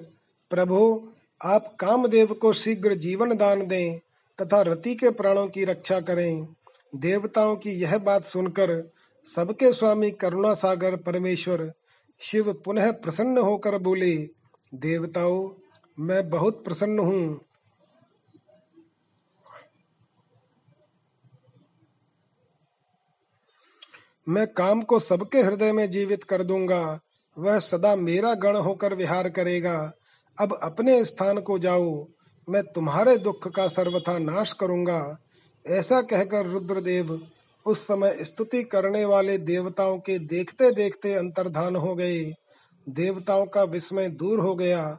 [0.50, 1.10] प्रभु,
[1.42, 4.00] आप कामदेव को शीघ्र जीवन दान दें
[4.42, 6.48] तथा रति के प्राणों की रक्षा करें।
[6.96, 8.92] देवताओं की यह बात सुनकर
[9.26, 11.74] सबके स्वामी करुणा सागर परमेश्वर
[12.20, 14.16] शिव पुनः प्रसन्न होकर बोले,
[14.74, 15.50] देवताओं,
[16.00, 17.47] मैं बहुत प्रसन्न हूँ।
[24.30, 27.00] मैं काम को सबके हृदय में जीवित कर दूँगा।
[27.38, 29.94] वह सदा मेरा गण होकर विहार करेगा।
[30.42, 32.08] अब अपने स्थान को जाओ।
[32.50, 35.18] मैं तुम्हारे दुख का सर्वथा नाश करूँगा।
[35.68, 37.28] ऐसा कहकर रुद्रदेव
[37.66, 42.34] उस समय स्तुति करने वाले देवताओं के देखते देखते अंतर्धान हो गए।
[42.90, 44.98] देवताओं का विस्मय दूर हो गया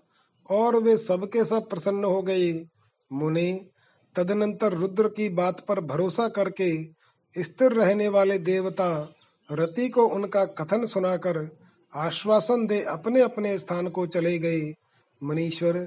[0.51, 2.66] और वे सबके सब प्रसन्न हो गए।
[3.12, 3.70] मुनि,
[4.16, 6.85] तदनंतर रुद्र की बात पर भरोसा करके
[7.43, 9.14] स्थिर रहने वाले देवता
[9.53, 11.59] रति को उनका कथन सुनाकर
[11.94, 14.74] आश्वासन दे अपने अपने स्थान को चले गए।
[15.22, 15.78] मनीश्वर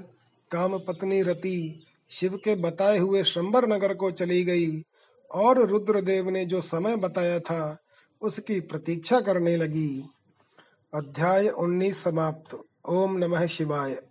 [0.50, 4.82] काम पत्नी रति शिव के बताए हुए शंबर नगर को चली गई
[5.30, 7.78] और रुद्रदेव ने जो समय बताया था,
[8.22, 10.04] उसकी प्रतीक्षा करने लगी।
[10.94, 12.58] अध्याय उन्नीस समाप्त।
[12.88, 14.02] ओम नमः शिवाय।